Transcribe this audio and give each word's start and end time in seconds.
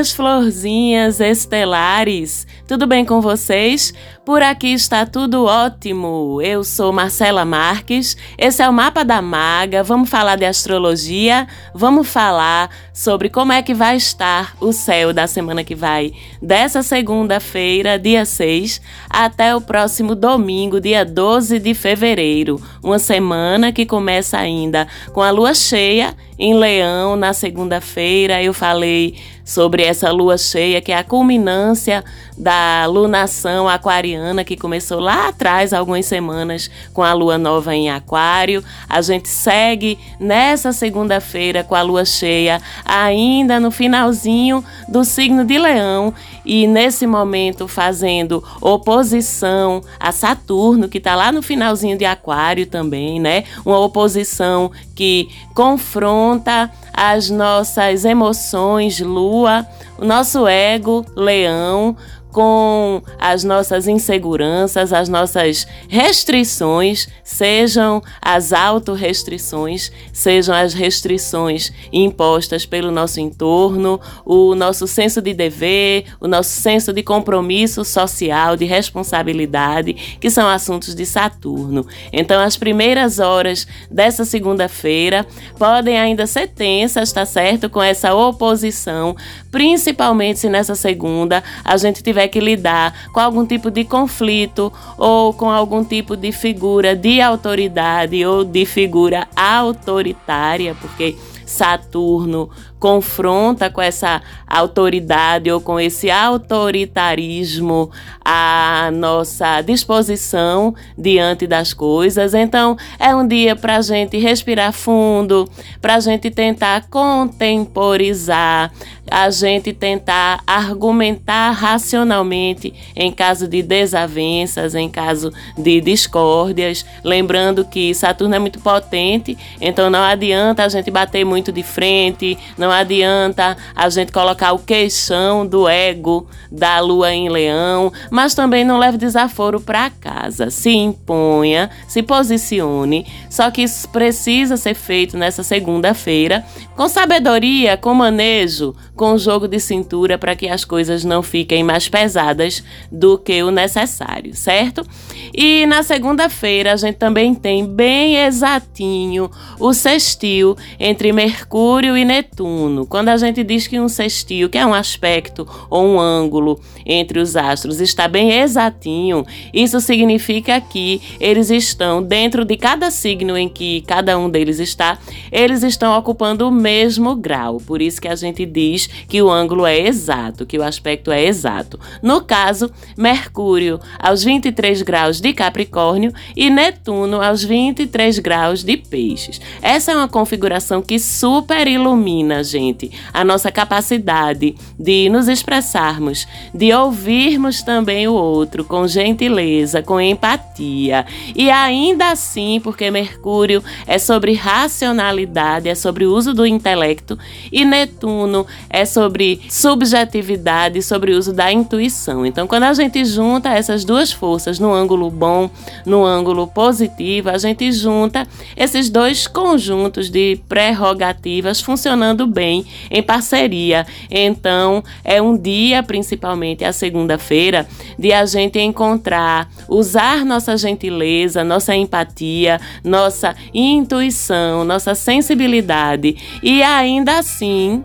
minhas 0.00 0.12
florzinhas 0.12 1.20
estelares! 1.20 2.46
Tudo 2.66 2.86
bem 2.86 3.04
com 3.04 3.20
vocês? 3.20 3.92
Por 4.24 4.42
aqui 4.42 4.72
está 4.72 5.04
tudo 5.04 5.44
ótimo. 5.44 6.40
Eu 6.40 6.64
sou 6.64 6.90
Marcela 6.90 7.44
Marques. 7.44 8.16
Esse 8.38 8.62
é 8.62 8.68
o 8.68 8.72
Mapa 8.72 9.04
da 9.04 9.20
Maga. 9.20 9.82
Vamos 9.82 10.08
falar 10.08 10.36
de 10.36 10.46
astrologia. 10.46 11.46
Vamos 11.74 12.08
falar 12.08 12.70
sobre 12.94 13.28
como 13.28 13.52
é 13.52 13.60
que 13.60 13.74
vai 13.74 13.96
estar 13.96 14.56
o 14.60 14.72
céu 14.72 15.12
da 15.12 15.26
semana 15.26 15.64
que 15.64 15.74
vai, 15.74 16.12
dessa 16.40 16.82
segunda-feira, 16.82 17.98
dia 17.98 18.24
6, 18.24 18.80
até 19.08 19.56
o 19.56 19.60
próximo 19.60 20.14
domingo, 20.14 20.80
dia 20.80 21.04
12 21.04 21.58
de 21.58 21.74
fevereiro. 21.74 22.60
Uma 22.82 22.98
semana 22.98 23.72
que 23.72 23.84
começa 23.84 24.38
ainda 24.38 24.86
com 25.12 25.22
a 25.22 25.30
lua 25.30 25.54
cheia 25.54 26.14
em 26.38 26.54
Leão 26.54 27.16
na 27.16 27.32
segunda-feira. 27.32 28.42
Eu 28.42 28.54
falei 28.54 29.16
sobre 29.50 29.82
essa 29.82 30.12
lua 30.12 30.38
cheia, 30.38 30.80
que 30.80 30.92
é 30.92 30.96
a 30.96 31.02
culminância 31.02 32.04
da 32.38 32.86
lunação 32.86 33.68
aquariana 33.68 34.44
que 34.44 34.56
começou 34.56 35.00
lá 35.00 35.26
atrás, 35.26 35.72
algumas 35.72 36.06
semanas, 36.06 36.70
com 36.94 37.02
a 37.02 37.12
lua 37.12 37.36
nova 37.36 37.74
em 37.74 37.90
Aquário. 37.90 38.62
A 38.88 39.02
gente 39.02 39.28
segue 39.28 39.98
nessa 40.20 40.72
segunda-feira 40.72 41.64
com 41.64 41.74
a 41.74 41.82
lua 41.82 42.04
cheia, 42.04 42.62
ainda 42.84 43.58
no 43.58 43.72
finalzinho 43.72 44.64
do 44.86 45.02
signo 45.02 45.44
de 45.44 45.58
Leão, 45.58 46.14
e 46.44 46.66
nesse 46.66 47.06
momento 47.06 47.68
fazendo 47.68 48.42
oposição 48.60 49.82
a 49.98 50.12
Saturno, 50.12 50.88
que 50.88 50.98
está 50.98 51.14
lá 51.14 51.30
no 51.32 51.42
finalzinho 51.42 51.96
de 51.96 52.04
Aquário 52.04 52.66
também, 52.66 53.20
né? 53.20 53.44
Uma 53.64 53.78
oposição 53.78 54.70
que 54.94 55.28
confronta 55.54 56.70
as 56.92 57.30
nossas 57.30 58.04
emoções, 58.04 59.00
lua, 59.00 59.66
o 59.98 60.04
nosso 60.04 60.46
ego, 60.46 61.04
leão, 61.16 61.96
com 62.32 63.02
as 63.18 63.44
nossas 63.44 63.88
inseguranças, 63.88 64.92
as 64.92 65.08
nossas 65.08 65.66
restrições, 65.88 67.08
sejam 67.24 68.02
as 68.20 68.52
autorrestrições, 68.52 69.90
sejam 70.12 70.54
as 70.54 70.74
restrições 70.74 71.72
impostas 71.92 72.64
pelo 72.64 72.90
nosso 72.90 73.20
entorno, 73.20 74.00
o 74.24 74.54
nosso 74.54 74.86
senso 74.86 75.20
de 75.20 75.34
dever, 75.34 76.04
o 76.20 76.28
nosso 76.28 76.50
senso 76.50 76.92
de 76.92 77.02
compromisso 77.02 77.84
social, 77.84 78.56
de 78.56 78.64
responsabilidade, 78.64 80.18
que 80.20 80.30
são 80.30 80.48
assuntos 80.48 80.94
de 80.94 81.04
Saturno. 81.06 81.86
Então, 82.12 82.40
as 82.40 82.56
primeiras 82.56 83.18
horas 83.18 83.66
dessa 83.90 84.24
segunda-feira 84.24 85.26
podem 85.58 85.98
ainda 85.98 86.26
ser 86.26 86.48
tensas, 86.48 87.12
tá 87.12 87.24
certo? 87.24 87.68
Com 87.68 87.82
essa 87.82 88.14
oposição, 88.14 89.16
principalmente 89.50 90.38
se 90.38 90.48
nessa 90.48 90.74
segunda 90.74 91.42
a 91.64 91.76
gente 91.76 92.02
tiver 92.02 92.19
tiver 92.20 92.28
que 92.28 92.40
lidar 92.40 92.94
com 93.12 93.20
algum 93.20 93.46
tipo 93.46 93.70
de 93.70 93.84
conflito 93.84 94.72
ou 94.98 95.32
com 95.32 95.50
algum 95.50 95.84
tipo 95.84 96.16
de 96.16 96.32
figura 96.32 96.94
de 96.94 97.20
autoridade 97.20 98.24
ou 98.26 98.44
de 98.44 98.66
figura 98.66 99.26
autoritária, 99.34 100.74
porque 100.80 101.16
Saturno 101.46 102.50
confronta 102.80 103.68
com 103.68 103.82
essa 103.82 104.22
autoridade 104.46 105.52
ou 105.52 105.60
com 105.60 105.78
esse 105.78 106.10
autoritarismo 106.10 107.90
a 108.24 108.90
nossa 108.92 109.60
disposição 109.60 110.74
diante 110.96 111.46
das 111.46 111.74
coisas. 111.74 112.32
Então, 112.32 112.76
é 112.98 113.14
um 113.14 113.26
dia 113.26 113.54
para 113.54 113.76
a 113.76 113.82
gente 113.82 114.16
respirar 114.18 114.72
fundo, 114.72 115.48
para 115.80 115.96
a 115.96 116.00
gente 116.00 116.30
tentar 116.30 116.86
contemporizar, 116.88 118.72
a 119.10 119.28
gente 119.30 119.72
tentar 119.72 120.40
argumentar 120.46 121.50
racionalmente 121.50 122.72
em 122.94 123.10
caso 123.10 123.48
de 123.48 123.62
desavenças, 123.62 124.74
em 124.74 124.88
caso 124.88 125.32
de 125.58 125.80
discórdias. 125.80 126.86
Lembrando 127.02 127.64
que 127.64 127.92
Saturno 127.94 128.34
é 128.34 128.38
muito 128.38 128.60
potente, 128.60 129.36
então 129.60 129.90
não 129.90 130.02
adianta 130.02 130.64
a 130.64 130.68
gente 130.68 130.90
bater 130.90 131.24
muito 131.24 131.50
de 131.50 131.62
frente, 131.62 132.38
não 132.56 132.69
não 132.70 132.76
adianta 132.76 133.56
a 133.74 133.88
gente 133.88 134.12
colocar 134.12 134.52
o 134.52 134.58
queixão 134.60 135.44
do 135.44 135.68
ego 135.68 136.28
da 136.52 136.78
lua 136.78 137.12
em 137.12 137.28
leão, 137.28 137.92
mas 138.12 138.32
também 138.32 138.64
não 138.64 138.78
leve 138.78 138.96
desaforo 138.96 139.60
para 139.60 139.90
casa. 139.90 140.50
Se 140.50 140.70
imponha, 140.70 141.68
se 141.88 142.00
posicione. 142.00 143.04
Só 143.28 143.50
que 143.50 143.62
isso 143.62 143.88
precisa 143.88 144.56
ser 144.56 144.74
feito 144.74 145.18
nessa 145.18 145.42
segunda-feira 145.42 146.44
com 146.76 146.88
sabedoria, 146.88 147.76
com 147.76 147.92
manejo, 147.92 148.72
com 148.94 149.18
jogo 149.18 149.48
de 149.48 149.58
cintura 149.58 150.16
para 150.16 150.36
que 150.36 150.48
as 150.48 150.64
coisas 150.64 151.04
não 151.04 151.22
fiquem 151.22 151.64
mais 151.64 151.88
pesadas 151.88 152.62
do 152.90 153.18
que 153.18 153.42
o 153.42 153.50
necessário, 153.50 154.32
certo? 154.34 154.86
E 155.34 155.66
na 155.66 155.82
segunda-feira 155.82 156.72
a 156.72 156.76
gente 156.76 156.96
também 156.96 157.34
tem 157.34 157.66
bem 157.66 158.16
exatinho 158.24 159.28
o 159.58 159.74
sextil 159.74 160.56
entre 160.78 161.12
Mercúrio 161.12 161.96
e 161.96 162.04
Netuno. 162.04 162.59
Quando 162.88 163.08
a 163.08 163.16
gente 163.16 163.42
diz 163.42 163.66
que 163.66 163.80
um 163.80 163.88
sextil, 163.88 164.48
que 164.48 164.58
é 164.58 164.66
um 164.66 164.74
aspecto 164.74 165.46
ou 165.70 165.84
um 165.84 166.00
ângulo 166.00 166.60
entre 166.84 167.18
os 167.18 167.36
astros, 167.36 167.80
está 167.80 168.06
bem 168.06 168.32
exatinho, 168.40 169.24
isso 169.52 169.80
significa 169.80 170.60
que 170.60 171.00
eles 171.18 171.50
estão 171.50 172.02
dentro 172.02 172.44
de 172.44 172.56
cada 172.56 172.90
signo 172.90 173.36
em 173.36 173.48
que 173.48 173.82
cada 173.82 174.18
um 174.18 174.28
deles 174.28 174.58
está, 174.58 174.98
eles 175.32 175.62
estão 175.62 175.96
ocupando 175.96 176.46
o 176.46 176.50
mesmo 176.50 177.14
grau. 177.14 177.58
Por 177.58 177.80
isso 177.80 178.00
que 178.00 178.08
a 178.08 178.14
gente 178.14 178.44
diz 178.44 178.86
que 179.08 179.22
o 179.22 179.30
ângulo 179.30 179.64
é 179.64 179.78
exato, 179.78 180.44
que 180.44 180.58
o 180.58 180.62
aspecto 180.62 181.10
é 181.10 181.24
exato. 181.24 181.78
No 182.02 182.20
caso, 182.20 182.70
Mercúrio 182.96 183.80
aos 183.98 184.22
23 184.22 184.82
graus 184.82 185.20
de 185.20 185.32
Capricórnio 185.32 186.12
e 186.36 186.50
Netuno 186.50 187.22
aos 187.22 187.42
23 187.42 188.18
graus 188.18 188.62
de 188.62 188.76
Peixes. 188.76 189.40
Essa 189.62 189.92
é 189.92 189.96
uma 189.96 190.08
configuração 190.08 190.82
que 190.82 190.98
super 190.98 191.66
ilumina, 191.66 192.42
gente, 192.50 192.90
a 193.12 193.24
nossa 193.24 193.50
capacidade 193.50 194.54
de 194.78 195.08
nos 195.08 195.28
expressarmos, 195.28 196.26
de 196.52 196.72
ouvirmos 196.72 197.62
também 197.62 198.08
o 198.08 198.12
outro 198.12 198.64
com 198.64 198.86
gentileza, 198.88 199.82
com 199.82 200.00
empatia. 200.00 201.06
E 201.34 201.50
ainda 201.50 202.10
assim, 202.10 202.60
porque 202.62 202.90
Mercúrio 202.90 203.62
é 203.86 203.98
sobre 203.98 204.32
racionalidade, 204.34 205.68
é 205.68 205.74
sobre 205.74 206.04
o 206.04 206.12
uso 206.12 206.34
do 206.34 206.44
intelecto, 206.44 207.18
e 207.52 207.64
Netuno 207.64 208.46
é 208.68 208.84
sobre 208.84 209.40
subjetividade, 209.48 210.82
sobre 210.82 211.12
o 211.12 211.18
uso 211.18 211.32
da 211.32 211.52
intuição. 211.52 212.26
Então, 212.26 212.46
quando 212.46 212.64
a 212.64 212.74
gente 212.74 213.04
junta 213.04 213.50
essas 213.50 213.84
duas 213.84 214.12
forças 214.12 214.58
no 214.58 214.72
ângulo 214.72 215.10
bom, 215.10 215.48
no 215.86 216.04
ângulo 216.04 216.46
positivo, 216.46 217.30
a 217.30 217.38
gente 217.38 217.70
junta 217.72 218.26
esses 218.56 218.90
dois 218.90 219.26
conjuntos 219.26 220.10
de 220.10 220.40
prerrogativas 220.48 221.60
funcionando 221.60 222.26
bem 222.26 222.39
em 222.42 223.02
parceria. 223.02 223.86
Então, 224.10 224.82
é 225.04 225.20
um 225.20 225.36
dia, 225.36 225.82
principalmente 225.82 226.64
a 226.64 226.72
segunda-feira, 226.72 227.66
de 227.98 228.12
a 228.12 228.24
gente 228.26 228.58
encontrar, 228.58 229.48
usar 229.68 230.24
nossa 230.24 230.56
gentileza, 230.56 231.44
nossa 231.44 231.74
empatia, 231.74 232.60
nossa 232.84 233.34
intuição, 233.52 234.64
nossa 234.64 234.94
sensibilidade 234.94 236.16
e 236.42 236.62
ainda 236.62 237.18
assim 237.18 237.82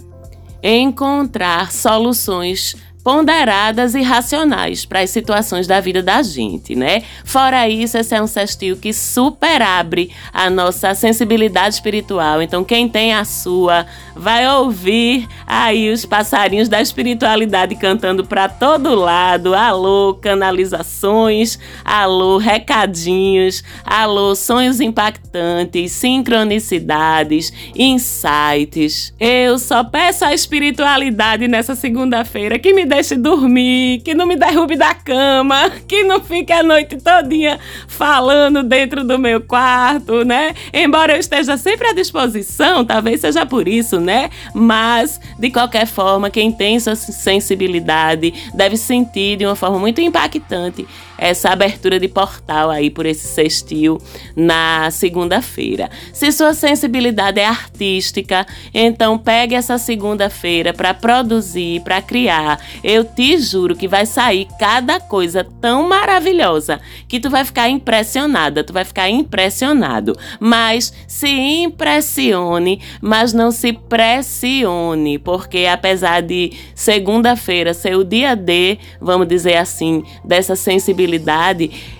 encontrar 0.63 1.72
soluções 1.72 2.75
ponderadas 3.06 3.94
e 3.94 4.02
racionais 4.02 4.84
para 4.84 5.02
as 5.02 5.12
situações 5.12 5.68
da 5.68 5.80
vida 5.80 6.02
da 6.02 6.24
gente, 6.24 6.75
né? 6.75 7.04
Fora 7.24 7.69
isso, 7.69 8.00
esse 8.00 8.16
é 8.16 8.19
um 8.22 8.25
sextil 8.25 8.78
que 8.78 8.92
super 8.92 9.62
abre 9.62 10.10
a 10.34 10.50
nossa 10.50 10.96
sensibilidade 10.96 11.75
espiritual. 11.75 12.42
Então, 12.42 12.63
quem 12.63 12.90
tem 12.90 13.13
a 13.13 13.24
sua 13.24 13.86
vai 14.16 14.48
ouvir 14.48 15.28
aí 15.46 15.92
os 15.92 16.04
passarinhos 16.04 16.68
da 16.68 16.81
espiritualidade 16.81 17.75
cantando 17.75 18.25
para 18.25 18.50
todo 18.50 18.96
lado. 18.96 19.54
Alô, 19.54 20.16
canalizações, 20.16 21.60
alô, 21.84 22.40
recadinhos, 22.40 23.63
alô, 23.86 24.34
sonhos 24.34 24.80
impactantes, 24.80 25.92
sincronicidades, 25.92 27.54
insights. 27.75 29.13
Eu 29.19 29.60
só 29.60 29.84
peço 29.84 30.25
a 30.25 30.34
espiritualidade 30.34 31.48
nessa 31.48 31.75
segunda-feira 31.75 32.57
que 32.57 32.74
me 32.74 32.84
dê 32.84 32.94
deixe 32.95 33.18
dormir, 33.18 34.01
que 34.03 34.13
não 34.13 34.25
me 34.25 34.38
derrube 34.38 34.77
da 34.77 34.94
cama, 34.94 35.69
que 35.86 36.03
não 36.03 36.21
fique 36.21 36.53
a 36.53 36.63
noite 36.63 36.95
todinha 36.97 37.59
falando 37.88 38.63
dentro 38.63 39.03
do 39.03 39.19
meu 39.19 39.42
quarto, 39.42 40.24
né? 40.24 40.56
Embora 40.74 41.13
eu 41.13 41.19
esteja 41.19 41.57
sempre 41.57 41.89
à 41.89 41.94
disposição, 41.94 42.86
talvez 42.86 43.19
seja 43.19 43.45
por 43.45 43.68
isso, 43.68 44.00
né? 44.00 44.30
Mas, 44.53 45.19
de 45.38 45.51
qualquer 45.51 45.86
forma, 45.86 46.30
quem 46.30 46.51
tem 46.51 46.80
sua 46.80 46.95
sensibilidade 46.95 48.33
deve 48.53 48.77
sentir 48.77 49.38
de 49.38 49.45
uma 49.45 49.56
forma 49.56 49.77
muito 49.77 50.00
impactante 50.00 50.88
essa 51.18 51.50
abertura 51.50 52.00
de 52.00 52.08
portal 52.08 52.70
aí 52.70 52.90
por 52.90 53.06
esse 53.06 53.28
sextil 53.28 54.02
na 54.36 54.90
segunda-feira. 54.92 55.90
Se 56.14 56.32
sua 56.32 56.54
sensibilidade 56.54 57.40
é 57.40 57.46
artística, 57.46 58.46
então 58.74 59.18
pegue 59.18 59.56
essa 59.56 59.78
segunda-feira 59.78 60.74
para 60.74 60.94
produzir, 60.94 61.82
para 61.82 62.02
criar. 62.02 62.60
Eu 62.84 63.04
te 63.04 63.38
juro 63.38 63.76
que 63.76 63.88
vai 63.88 64.06
sair 64.06 64.48
cada 64.60 65.00
coisa 65.00 65.46
tão 65.62 65.88
maravilhosa 65.88 66.80
que 67.08 67.20
tu 67.20 67.30
vai 67.30 67.46
ficar 67.46 67.70
impressionada, 67.70 68.64
tu 68.64 68.74
vai 68.74 68.84
ficar 68.84 69.10
impressionado. 69.10 70.18
Mas 70.40 70.94
se 71.08 71.28
impressione, 71.28 72.82
mas 73.02 73.34
não 73.34 73.52
se 73.52 73.74
pressione, 73.74 75.18
porque 75.20 75.66
apesar 75.66 76.22
de 76.22 76.54
segunda-feira 76.74 77.74
ser 77.74 77.96
o 77.96 78.04
dia 78.04 78.36
D, 78.36 78.78
vamos 79.00 79.28
dizer 79.28 79.56
assim, 79.58 80.04
dessa 80.24 80.56
sensibilidade, 80.56 81.05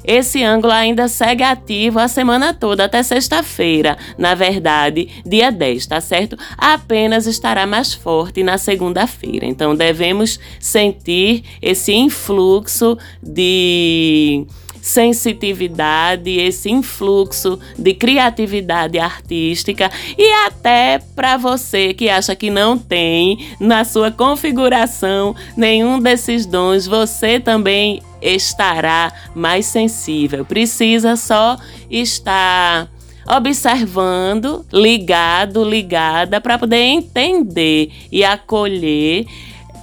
esse 0.04 0.44
ângulo 0.44 0.74
ainda 0.74 1.07
segue 1.07 1.44
ativo 1.44 2.00
a 2.00 2.07
semana 2.07 2.54
toda, 2.54 2.86
até 2.86 3.02
sexta-feira. 3.04 3.98
Na 4.18 4.36
verdade, 4.36 5.10
dia 5.25 5.52
10, 5.52 5.88
tá 5.88 6.02
certo? 6.02 6.38
Apenas 6.57 7.25
estará 7.25 7.66
mais 7.66 7.94
forte 7.94 8.44
na 8.44 8.57
segunda-feira. 8.57 9.46
Então, 9.46 9.75
devemos 9.75 10.40
sentir 10.60 11.44
esse 11.62 11.94
influxo 11.94 12.98
de 13.22 14.46
sensitividade, 14.86 16.30
esse 16.30 16.69
influxo 16.69 17.60
de 17.75 17.96
criatividade 17.96 19.00
artística 19.00 19.90
e 20.16 20.31
até 20.46 21.00
para 21.16 21.38
você 21.38 21.92
que 21.92 22.07
acha 22.07 22.36
que 22.36 22.52
não 22.52 22.78
tem 22.78 23.48
na 23.60 23.84
sua 23.84 24.12
configuração 24.12 25.36
nenhum 25.57 26.00
desses 26.00 26.46
dons, 26.46 26.86
você 26.86 27.40
também 27.40 28.00
estará 28.25 29.12
mais 29.36 29.66
sensível. 29.66 30.44
Precisa 30.44 31.16
só 31.16 31.57
estar 31.89 32.89
observando, 33.27 34.66
ligado, 34.72 35.63
ligada 35.63 36.39
para 36.39 36.57
poder 36.60 36.77
entender 36.77 37.92
e 38.12 38.24
acolher 38.24 39.25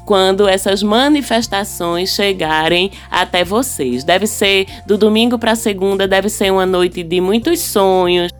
quando 0.04 0.48
essas 0.48 0.82
manifestações 0.82 2.10
chegarem 2.10 2.90
até 3.10 3.44
vocês. 3.44 4.04
Deve 4.04 4.26
ser 4.26 4.66
do 4.86 4.98
domingo 4.98 5.38
para 5.38 5.54
segunda, 5.54 6.08
deve 6.08 6.28
ser 6.28 6.52
uma 6.52 6.66
noite 6.66 7.02
de 7.02 7.20
muitos 7.20 7.60
sonhos, 7.60 8.30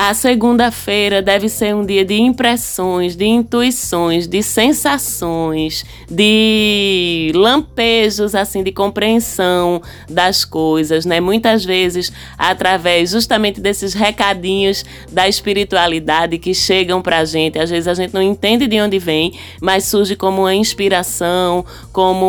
a 0.00 0.14
segunda-feira 0.14 1.20
deve 1.20 1.48
ser 1.48 1.74
um 1.74 1.84
dia 1.84 2.04
de 2.04 2.14
impressões, 2.14 3.16
de 3.16 3.24
intuições, 3.24 4.28
de 4.28 4.44
sensações, 4.44 5.84
de 6.08 7.32
lampejos 7.34 8.32
assim 8.32 8.62
de 8.62 8.70
compreensão 8.70 9.82
das 10.08 10.44
coisas, 10.44 11.04
né? 11.04 11.18
Muitas 11.18 11.64
vezes 11.64 12.12
através 12.38 13.10
justamente 13.10 13.60
desses 13.60 13.92
recadinhos 13.92 14.84
da 15.10 15.28
espiritualidade 15.28 16.38
que 16.38 16.54
chegam 16.54 17.02
pra 17.02 17.24
gente. 17.24 17.58
Às 17.58 17.68
vezes 17.68 17.88
a 17.88 17.94
gente 17.94 18.14
não 18.14 18.22
entende 18.22 18.68
de 18.68 18.80
onde 18.80 19.00
vem, 19.00 19.32
mas 19.60 19.86
surge 19.86 20.14
como 20.14 20.42
uma 20.42 20.54
inspiração, 20.54 21.66
como 21.92 22.24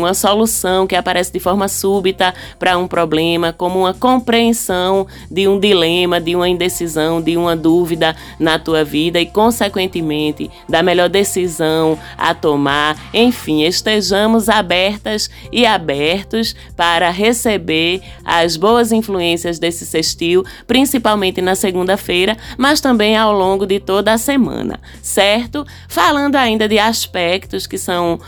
uma 0.00 0.12
solução 0.12 0.86
que 0.86 0.94
aparece 0.94 1.32
de 1.32 1.40
forma 1.40 1.66
súbita 1.66 2.34
para 2.58 2.76
um 2.76 2.86
problema, 2.86 3.54
como 3.54 3.78
uma 3.78 3.94
compreensão 3.94 5.06
de 5.30 5.48
um 5.48 5.58
dilema, 5.58 6.20
de 6.20 6.36
uma 6.36 6.46
indecisão 6.46 6.73
decisão, 6.74 7.22
de 7.22 7.36
uma 7.36 7.54
dúvida 7.54 8.16
na 8.38 8.58
tua 8.58 8.84
vida 8.84 9.20
e, 9.20 9.26
consequentemente, 9.26 10.50
da 10.68 10.82
melhor 10.82 11.08
decisão 11.08 11.96
a 12.18 12.34
tomar. 12.34 12.98
Enfim, 13.14 13.62
estejamos 13.62 14.48
abertas 14.48 15.30
e 15.52 15.64
abertos 15.64 16.56
para 16.76 17.10
receber 17.10 18.02
as 18.24 18.56
boas 18.56 18.90
influências 18.90 19.58
desse 19.60 19.86
sextil, 19.86 20.44
principalmente 20.66 21.40
na 21.40 21.54
segunda-feira, 21.54 22.36
mas 22.58 22.80
também 22.80 23.16
ao 23.16 23.32
longo 23.32 23.64
de 23.64 23.78
toda 23.78 24.12
a 24.12 24.18
semana, 24.18 24.80
certo? 25.00 25.64
Falando 25.88 26.34
ainda 26.34 26.68
de 26.68 26.78
aspectos 26.78 27.66
que 27.66 27.78
são 27.78 28.18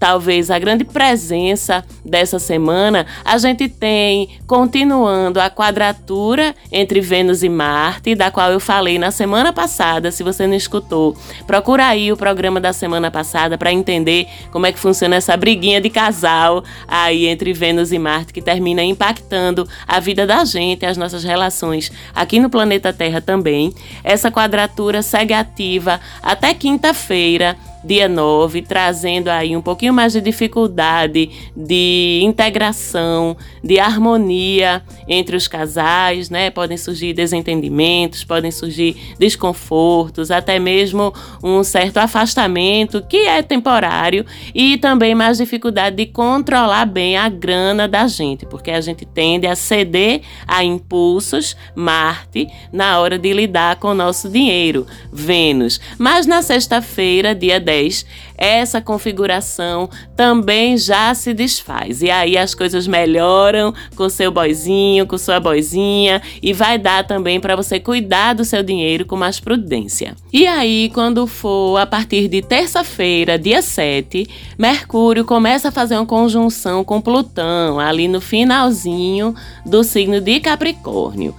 talvez 0.00 0.50
a 0.50 0.58
grande 0.58 0.82
presença 0.82 1.84
dessa 2.02 2.38
semana, 2.38 3.06
a 3.22 3.36
gente 3.36 3.68
tem, 3.68 4.30
continuando, 4.46 5.38
a 5.38 5.50
quadratura 5.50 6.54
entre 6.72 7.02
Vênus 7.02 7.42
e 7.42 7.50
Marte, 7.50 8.14
da 8.14 8.30
qual 8.30 8.50
eu 8.50 8.58
falei 8.58 8.98
na 8.98 9.10
semana 9.10 9.52
passada. 9.52 10.10
Se 10.10 10.22
você 10.22 10.46
não 10.46 10.54
escutou, 10.54 11.14
procura 11.46 11.86
aí 11.86 12.10
o 12.10 12.16
programa 12.16 12.58
da 12.58 12.72
semana 12.72 13.10
passada 13.10 13.58
para 13.58 13.70
entender 13.70 14.26
como 14.50 14.64
é 14.64 14.72
que 14.72 14.78
funciona 14.78 15.16
essa 15.16 15.36
briguinha 15.36 15.82
de 15.82 15.90
casal 15.90 16.64
aí 16.88 17.26
entre 17.26 17.52
Vênus 17.52 17.92
e 17.92 17.98
Marte, 17.98 18.32
que 18.32 18.40
termina 18.40 18.82
impactando 18.82 19.68
a 19.86 20.00
vida 20.00 20.26
da 20.26 20.42
gente, 20.46 20.86
as 20.86 20.96
nossas 20.96 21.22
relações 21.22 21.92
aqui 22.14 22.40
no 22.40 22.48
planeta 22.48 22.90
Terra 22.90 23.20
também. 23.20 23.74
Essa 24.02 24.30
quadratura 24.30 25.02
segue 25.02 25.34
ativa 25.34 26.00
até 26.22 26.54
quinta-feira 26.54 27.54
dia 27.82 28.08
9, 28.08 28.62
trazendo 28.62 29.28
aí 29.28 29.56
um 29.56 29.62
pouquinho 29.62 29.92
mais 29.92 30.12
de 30.12 30.20
dificuldade 30.20 31.30
de 31.56 32.20
integração, 32.22 33.36
de 33.62 33.78
harmonia 33.78 34.82
entre 35.08 35.36
os 35.36 35.48
casais, 35.48 36.28
né? 36.28 36.50
Podem 36.50 36.76
surgir 36.76 37.12
desentendimentos, 37.12 38.24
podem 38.24 38.50
surgir 38.50 38.96
desconfortos, 39.18 40.30
até 40.30 40.58
mesmo 40.58 41.12
um 41.42 41.62
certo 41.64 41.98
afastamento 41.98 43.02
que 43.08 43.26
é 43.26 43.42
temporário 43.42 44.26
e 44.54 44.76
também 44.76 45.14
mais 45.14 45.38
dificuldade 45.38 45.96
de 45.96 46.06
controlar 46.06 46.84
bem 46.84 47.16
a 47.16 47.28
grana 47.28 47.88
da 47.88 48.06
gente, 48.06 48.44
porque 48.46 48.70
a 48.70 48.80
gente 48.80 49.06
tende 49.06 49.46
a 49.46 49.56
ceder 49.56 50.20
a 50.46 50.62
impulsos, 50.62 51.56
Marte, 51.74 52.48
na 52.72 53.00
hora 53.00 53.18
de 53.18 53.32
lidar 53.32 53.76
com 53.76 53.88
o 53.88 53.94
nosso 53.94 54.28
dinheiro, 54.28 54.86
Vênus. 55.12 55.80
Mas 55.98 56.26
na 56.26 56.42
sexta-feira, 56.42 57.34
dia 57.34 57.58
10, 57.58 57.69
10, 57.70 58.04
essa 58.36 58.80
configuração 58.80 59.88
também 60.16 60.76
já 60.76 61.14
se 61.14 61.32
desfaz. 61.32 62.02
E 62.02 62.10
aí 62.10 62.36
as 62.36 62.52
coisas 62.52 62.88
melhoram 62.88 63.72
com 63.94 64.08
seu 64.08 64.32
boizinho, 64.32 65.06
com 65.06 65.16
sua 65.16 65.38
boizinha 65.38 66.20
e 66.42 66.52
vai 66.52 66.76
dar 66.76 67.06
também 67.06 67.38
para 67.38 67.54
você 67.54 67.78
cuidar 67.78 68.34
do 68.34 68.44
seu 68.44 68.62
dinheiro 68.62 69.06
com 69.06 69.16
mais 69.16 69.38
prudência. 69.38 70.16
E 70.32 70.46
aí, 70.46 70.90
quando 70.92 71.26
for 71.28 71.76
a 71.76 71.86
partir 71.86 72.26
de 72.26 72.42
terça-feira, 72.42 73.38
dia 73.38 73.62
7, 73.62 74.26
Mercúrio 74.58 75.24
começa 75.24 75.68
a 75.68 75.72
fazer 75.72 75.94
uma 75.94 76.06
conjunção 76.06 76.82
com 76.82 77.00
Plutão 77.00 77.78
ali 77.78 78.08
no 78.08 78.20
finalzinho 78.20 79.34
do 79.64 79.84
signo 79.84 80.20
de 80.20 80.40
Capricórnio. 80.40 81.34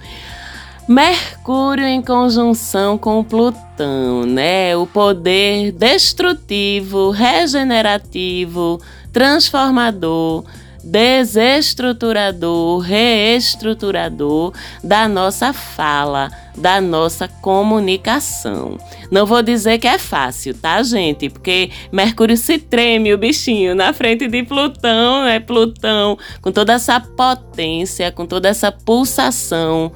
Mercúrio 0.88 1.86
em 1.86 2.02
conjunção 2.02 2.98
com 2.98 3.22
Plutão, 3.22 4.26
né? 4.26 4.76
O 4.76 4.84
poder 4.84 5.70
destrutivo, 5.70 7.10
regenerativo, 7.10 8.80
transformador, 9.12 10.44
desestruturador, 10.82 12.80
reestruturador 12.80 14.52
da 14.82 15.06
nossa 15.06 15.52
fala, 15.52 16.32
da 16.58 16.80
nossa 16.80 17.28
comunicação. 17.28 18.76
Não 19.08 19.24
vou 19.24 19.40
dizer 19.40 19.78
que 19.78 19.86
é 19.86 19.98
fácil, 19.98 20.52
tá, 20.52 20.82
gente? 20.82 21.30
Porque 21.30 21.70
Mercúrio 21.92 22.36
se 22.36 22.58
treme 22.58 23.14
o 23.14 23.18
bichinho 23.18 23.76
na 23.76 23.92
frente 23.92 24.26
de 24.26 24.42
Plutão, 24.42 25.26
né? 25.26 25.38
Plutão 25.38 26.18
com 26.40 26.50
toda 26.50 26.72
essa 26.72 26.98
potência, 26.98 28.10
com 28.10 28.26
toda 28.26 28.48
essa 28.48 28.72
pulsação 28.72 29.92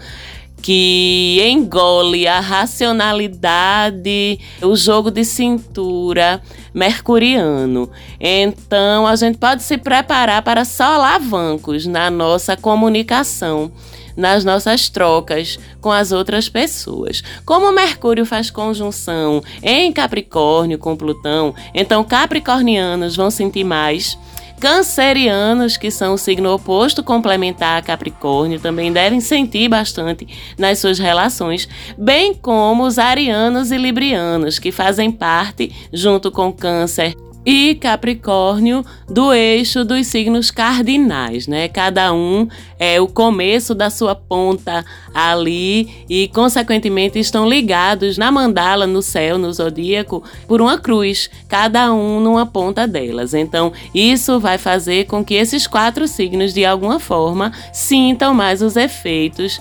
que 0.63 1.41
engole 1.49 2.27
a 2.27 2.41
racionalidade, 2.41 4.41
o 4.63 4.75
jogo 4.75 5.11
de 5.11 5.25
cintura 5.25 6.43
mercuriano. 6.75 7.91
Então, 8.19 9.07
a 9.07 9.15
gente 9.17 9.39
pode 9.39 9.63
se 9.63 9.79
preparar 9.79 10.43
para 10.43 10.65
solavancos 10.65 11.87
na 11.87 12.11
nossa 12.11 12.57
comunicação 12.57 13.71
nas 14.17 14.45
nossas 14.45 14.89
trocas 14.89 15.59
com 15.81 15.93
as 15.93 16.11
outras 16.11 16.49
pessoas. 16.49 17.23
Como 17.45 17.71
Mercúrio 17.71 18.25
faz 18.25 18.51
conjunção 18.51 19.43
em 19.63 19.93
Capricórnio 19.93 20.79
com 20.79 20.97
Plutão, 20.97 21.55
então 21.75 22.03
capricornianos 22.03 23.15
vão 23.15 23.31
sentir 23.31 23.63
mais 23.63 24.19
Cancerianos, 24.61 25.77
que 25.77 25.91
são 25.91 26.15
o 26.15 26.19
signo 26.19 26.53
oposto 26.53 27.03
complementar 27.03 27.79
a 27.79 27.83
Capricórnio, 27.83 28.59
também 28.59 28.93
devem 28.93 29.21
sentir 29.21 29.69
bastante 29.69 30.27
nas 30.59 30.79
suas 30.79 30.99
relações, 30.99 31.69
bem 31.97 32.35
como 32.35 32.85
os 32.85 32.99
arianos 32.99 33.71
e 33.71 33.77
librianos, 33.77 34.59
que 34.59 34.73
fazem 34.73 35.11
parte, 35.11 35.73
junto 35.93 36.31
com 36.31 36.53
Câncer 36.53 37.15
e 37.47 37.77
Capricórnio 37.77 38.85
do 39.09 39.33
eixo 39.33 39.85
dos 39.85 40.09
signos 40.09 40.51
cardinais, 40.51 41.47
né? 41.47 41.69
Cada 41.69 42.13
um 42.13 42.49
é 42.77 43.01
o 43.01 43.07
começo 43.07 43.73
da 43.73 43.89
sua 43.89 44.17
ponta 44.17 44.85
ali 45.15 46.05
e 46.11 46.27
consequentemente 46.29 47.21
estão 47.21 47.49
ligados 47.49 48.19
na 48.19 48.33
mandala 48.33 48.85
no 48.85 49.01
céu, 49.01 49.39
no 49.39 49.53
zodíaco, 49.53 50.25
por 50.49 50.61
uma 50.61 50.77
cruz, 50.77 51.31
cada 51.49 51.93
um 51.95 52.19
numa 52.19 52.45
ponta 52.45 52.85
delas. 52.87 53.33
Então, 53.33 53.73
isso 53.95 54.41
vai 54.41 54.59
fazer 54.59 55.07
com 55.07 55.25
que 55.25 55.35
esses 55.35 55.69
quatro 55.69 56.09
signos 56.09 56.53
de 56.53 56.65
alguma 56.65 56.99
forma 56.99 57.53
sintam 57.73 58.35
mais 58.35 58.61
os 58.61 58.77
efeitos 58.77 59.61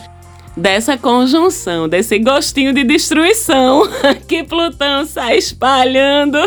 dessa 0.55 0.97
conjunção, 0.97 1.89
desse 1.89 2.17
gostinho 2.17 2.73
de 2.73 2.83
destruição 2.83 3.83
que 4.27 4.43
Plutão 4.43 5.05
sai 5.05 5.37
espalhando 5.37 6.37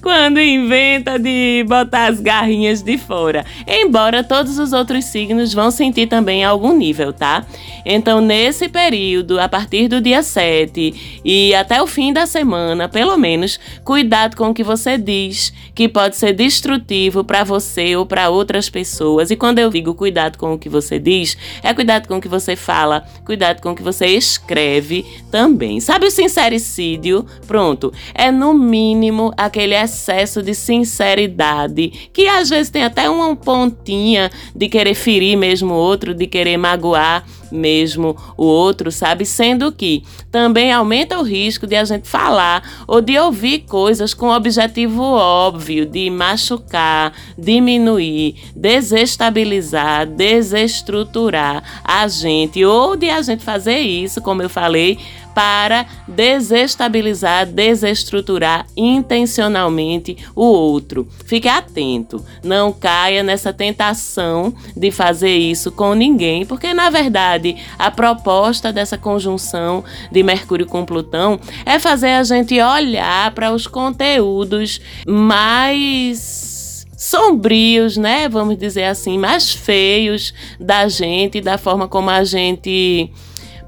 quando 0.00 0.40
inventa 0.40 1.18
de 1.18 1.64
botar 1.66 2.06
as 2.06 2.20
garrinhas 2.20 2.82
de 2.82 2.96
fora. 2.96 3.44
Embora 3.66 4.22
todos 4.22 4.58
os 4.58 4.72
outros 4.72 5.04
signos 5.06 5.52
vão 5.52 5.70
sentir 5.70 6.06
também 6.06 6.44
algum 6.44 6.76
nível, 6.76 7.12
tá? 7.12 7.44
Então, 7.84 8.20
nesse 8.20 8.68
período, 8.68 9.40
a 9.40 9.48
partir 9.48 9.88
do 9.88 10.00
dia 10.00 10.22
7 10.22 11.20
e 11.24 11.54
até 11.54 11.82
o 11.82 11.86
fim 11.86 12.12
da 12.12 12.26
semana, 12.26 12.88
pelo 12.88 13.16
menos, 13.16 13.58
cuidado 13.84 14.36
com 14.36 14.50
o 14.50 14.54
que 14.54 14.62
você 14.62 14.96
diz, 14.96 15.52
que 15.74 15.88
pode 15.88 16.16
ser 16.16 16.32
destrutivo 16.34 17.24
para 17.24 17.42
você 17.42 17.96
ou 17.96 18.06
para 18.06 18.28
outras 18.28 18.70
pessoas. 18.70 19.30
E 19.30 19.36
quando 19.36 19.58
eu 19.58 19.70
digo 19.70 19.94
cuidado 19.94 20.38
com 20.38 20.52
o 20.52 20.58
que 20.58 20.68
você 20.68 20.98
diz, 20.98 21.36
é 21.62 21.74
cuidado 21.74 22.06
com 22.06 22.18
o 22.18 22.20
que 22.20 22.28
você 22.28 22.54
fala, 22.54 23.04
cuidado 23.24 23.39
com 23.60 23.74
que 23.74 23.82
você 23.82 24.06
escreve 24.06 25.04
também. 25.30 25.80
Sabe 25.80 26.06
o 26.06 26.10
sincericídio? 26.10 27.24
Pronto. 27.46 27.92
É 28.14 28.30
no 28.30 28.52
mínimo 28.52 29.32
aquele 29.36 29.74
excesso 29.74 30.42
de 30.42 30.54
sinceridade 30.54 32.10
que 32.12 32.26
às 32.26 32.50
vezes 32.50 32.70
tem 32.70 32.84
até 32.84 33.08
uma 33.08 33.34
pontinha 33.34 34.30
de 34.54 34.68
querer 34.68 34.94
ferir 34.94 35.36
mesmo 35.36 35.74
o 35.74 35.76
outro, 35.76 36.14
de 36.14 36.26
querer 36.26 36.56
magoar 36.56 37.24
mesmo 37.50 38.16
o 38.36 38.44
outro, 38.44 38.90
sabe? 38.90 39.24
Sendo 39.24 39.72
que 39.72 40.02
também 40.30 40.72
aumenta 40.72 41.18
o 41.18 41.22
risco 41.22 41.66
de 41.66 41.76
a 41.76 41.84
gente 41.84 42.08
falar 42.08 42.62
ou 42.86 43.00
de 43.00 43.18
ouvir 43.18 43.60
coisas 43.60 44.14
com 44.14 44.28
objetivo 44.28 45.02
óbvio 45.02 45.86
de 45.86 46.08
machucar, 46.10 47.12
diminuir, 47.36 48.36
desestabilizar, 48.54 50.06
desestruturar 50.06 51.62
a 51.84 52.06
gente 52.08 52.64
ou 52.64 52.96
de 52.96 53.10
a 53.10 53.22
gente 53.22 53.44
fazer 53.44 53.78
isso, 53.78 54.20
como 54.20 54.42
eu 54.42 54.50
falei, 54.50 54.98
para 55.34 55.86
desestabilizar, 56.06 57.46
desestruturar 57.46 58.66
intencionalmente 58.76 60.16
o 60.34 60.44
outro. 60.44 61.08
Fique 61.24 61.48
atento, 61.48 62.24
não 62.42 62.72
caia 62.72 63.22
nessa 63.22 63.52
tentação 63.52 64.54
de 64.76 64.90
fazer 64.90 65.36
isso 65.36 65.70
com 65.70 65.94
ninguém, 65.94 66.44
porque 66.44 66.72
na 66.74 66.90
verdade 66.90 67.56
a 67.78 67.90
proposta 67.90 68.72
dessa 68.72 68.98
conjunção 68.98 69.84
de 70.10 70.22
Mercúrio 70.22 70.66
com 70.66 70.84
Plutão 70.84 71.38
é 71.64 71.78
fazer 71.78 72.10
a 72.10 72.22
gente 72.22 72.60
olhar 72.60 73.32
para 73.32 73.52
os 73.52 73.66
conteúdos 73.66 74.80
mais 75.06 76.86
sombrios, 76.96 77.96
né? 77.96 78.28
Vamos 78.28 78.58
dizer 78.58 78.84
assim, 78.84 79.16
mais 79.16 79.52
feios 79.52 80.34
da 80.60 80.86
gente, 80.86 81.40
da 81.40 81.56
forma 81.56 81.88
como 81.88 82.10
a 82.10 82.22
gente 82.24 83.10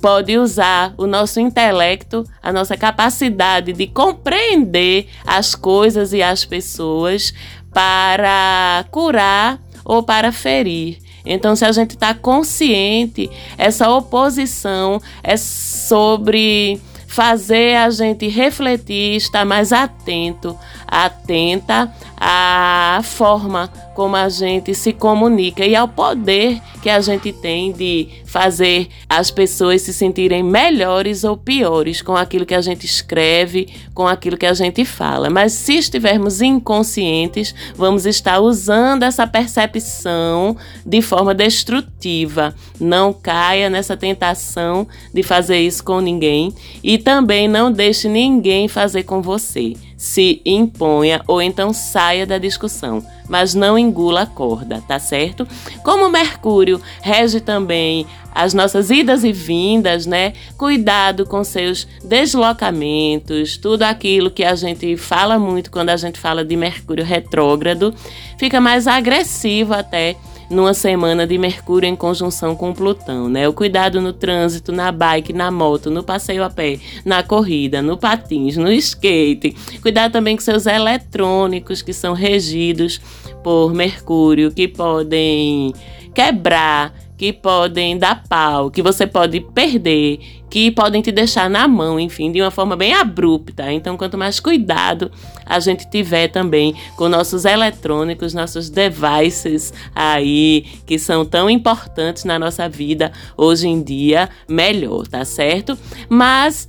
pode 0.02 0.36
usar 0.36 0.92
o 0.98 1.06
nosso 1.06 1.38
intelecto, 1.38 2.24
a 2.42 2.52
nossa 2.52 2.76
capacidade 2.76 3.72
de 3.72 3.86
compreender 3.86 5.08
as 5.24 5.54
coisas 5.54 6.12
e 6.12 6.20
as 6.20 6.44
pessoas 6.44 7.32
para 7.72 8.84
curar 8.90 9.60
ou 9.84 10.02
para 10.02 10.32
ferir. 10.32 10.98
Então, 11.24 11.54
se 11.54 11.64
a 11.64 11.70
gente 11.70 11.90
está 11.92 12.12
consciente, 12.12 13.30
essa 13.56 13.88
oposição 13.88 15.00
é 15.22 15.36
sobre 15.36 16.80
fazer 17.06 17.76
a 17.76 17.88
gente 17.88 18.26
refletir, 18.26 19.16
estar 19.16 19.44
mais 19.44 19.72
atento, 19.72 20.58
atenta 20.84 21.92
à 22.24 23.00
forma 23.02 23.68
como 23.96 24.14
a 24.14 24.28
gente 24.28 24.72
se 24.74 24.92
comunica 24.92 25.66
e 25.66 25.74
ao 25.74 25.88
poder 25.88 26.62
que 26.80 26.88
a 26.88 27.00
gente 27.00 27.32
tem 27.32 27.72
de 27.72 28.08
fazer 28.24 28.88
as 29.08 29.30
pessoas 29.30 29.82
se 29.82 29.92
sentirem 29.92 30.42
melhores 30.42 31.24
ou 31.24 31.36
piores 31.36 32.00
com 32.00 32.16
aquilo 32.16 32.46
que 32.46 32.54
a 32.54 32.60
gente 32.60 32.86
escreve, 32.86 33.68
com 33.92 34.06
aquilo 34.06 34.36
que 34.36 34.46
a 34.46 34.54
gente 34.54 34.84
fala. 34.84 35.28
Mas 35.28 35.52
se 35.52 35.74
estivermos 35.74 36.40
inconscientes, 36.40 37.52
vamos 37.74 38.06
estar 38.06 38.38
usando 38.38 39.02
essa 39.02 39.26
percepção 39.26 40.56
de 40.86 41.02
forma 41.02 41.34
destrutiva. 41.34 42.54
Não 42.80 43.12
caia 43.12 43.68
nessa 43.68 43.96
tentação 43.96 44.86
de 45.12 45.24
fazer 45.24 45.58
isso 45.58 45.82
com 45.82 46.00
ninguém 46.00 46.54
e 46.84 46.98
também 46.98 47.48
não 47.48 47.70
deixe 47.70 48.08
ninguém 48.08 48.68
fazer 48.68 49.02
com 49.02 49.20
você 49.20 49.74
se 50.02 50.42
imponha 50.44 51.22
ou 51.28 51.40
então 51.40 51.72
saia 51.72 52.26
da 52.26 52.36
discussão, 52.36 53.06
mas 53.28 53.54
não 53.54 53.78
engula 53.78 54.22
a 54.22 54.26
corda, 54.26 54.82
tá 54.88 54.98
certo? 54.98 55.46
Como 55.84 56.10
Mercúrio 56.10 56.82
rege 57.00 57.40
também 57.40 58.04
as 58.34 58.52
nossas 58.52 58.90
idas 58.90 59.22
e 59.22 59.32
vindas, 59.32 60.04
né? 60.04 60.32
Cuidado 60.58 61.24
com 61.24 61.44
seus 61.44 61.86
deslocamentos, 62.02 63.56
tudo 63.56 63.84
aquilo 63.84 64.28
que 64.28 64.42
a 64.42 64.56
gente 64.56 64.96
fala 64.96 65.38
muito 65.38 65.70
quando 65.70 65.90
a 65.90 65.96
gente 65.96 66.18
fala 66.18 66.44
de 66.44 66.56
Mercúrio 66.56 67.04
retrógrado, 67.04 67.94
fica 68.36 68.60
mais 68.60 68.88
agressivo 68.88 69.72
até 69.72 70.16
numa 70.52 70.74
semana 70.74 71.26
de 71.26 71.38
Mercúrio 71.38 71.88
em 71.88 71.96
conjunção 71.96 72.54
com 72.54 72.72
Plutão, 72.72 73.28
né? 73.28 73.48
O 73.48 73.52
cuidado 73.52 74.00
no 74.00 74.12
trânsito, 74.12 74.70
na 74.70 74.92
bike, 74.92 75.32
na 75.32 75.50
moto, 75.50 75.90
no 75.90 76.04
passeio 76.04 76.44
a 76.44 76.50
pé, 76.50 76.78
na 77.04 77.22
corrida, 77.22 77.80
no 77.80 77.96
patins, 77.96 78.56
no 78.56 78.70
skate. 78.72 79.56
Cuidado 79.80 80.12
também 80.12 80.36
com 80.36 80.42
seus 80.42 80.66
eletrônicos 80.66 81.82
que 81.82 81.92
são 81.92 82.12
regidos 82.12 83.00
por 83.42 83.72
Mercúrio, 83.72 84.52
que 84.52 84.68
podem 84.68 85.72
quebrar, 86.14 86.94
que 87.22 87.32
podem 87.32 87.96
dar 87.96 88.24
pau, 88.28 88.68
que 88.68 88.82
você 88.82 89.06
pode 89.06 89.38
perder, 89.38 90.18
que 90.50 90.72
podem 90.72 91.00
te 91.00 91.12
deixar 91.12 91.48
na 91.48 91.68
mão, 91.68 92.00
enfim, 92.00 92.32
de 92.32 92.42
uma 92.42 92.50
forma 92.50 92.74
bem 92.74 92.94
abrupta. 92.94 93.70
Então, 93.70 93.96
quanto 93.96 94.18
mais 94.18 94.40
cuidado 94.40 95.08
a 95.46 95.60
gente 95.60 95.88
tiver 95.88 96.26
também 96.26 96.74
com 96.96 97.08
nossos 97.08 97.44
eletrônicos, 97.44 98.34
nossos 98.34 98.68
devices 98.68 99.72
aí, 99.94 100.64
que 100.84 100.98
são 100.98 101.24
tão 101.24 101.48
importantes 101.48 102.24
na 102.24 102.40
nossa 102.40 102.68
vida 102.68 103.12
hoje 103.36 103.68
em 103.68 103.80
dia, 103.80 104.28
melhor, 104.48 105.06
tá 105.06 105.24
certo? 105.24 105.78
Mas 106.08 106.66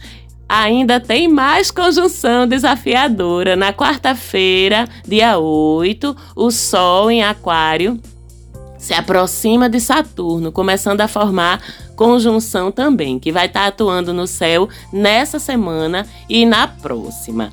ainda 0.47 0.99
tem 0.99 1.27
mais 1.27 1.71
conjunção 1.71 2.47
desafiadora. 2.47 3.55
Na 3.55 3.73
quarta-feira, 3.73 4.87
dia 5.03 5.39
8, 5.39 6.15
o 6.35 6.51
Sol 6.51 7.09
em 7.09 7.23
Aquário 7.23 7.99
se 8.83 8.93
aproxima 8.93 9.69
de 9.69 9.79
Saturno, 9.79 10.51
começando 10.51 10.99
a 10.99 11.07
formar 11.07 11.61
conjunção 11.95 12.69
também, 12.69 13.17
que 13.17 13.31
vai 13.31 13.45
estar 13.45 13.65
atuando 13.65 14.13
no 14.13 14.27
céu 14.27 14.67
nessa 14.91 15.39
semana 15.39 16.05
e 16.27 16.45
na 16.45 16.67
próxima. 16.67 17.49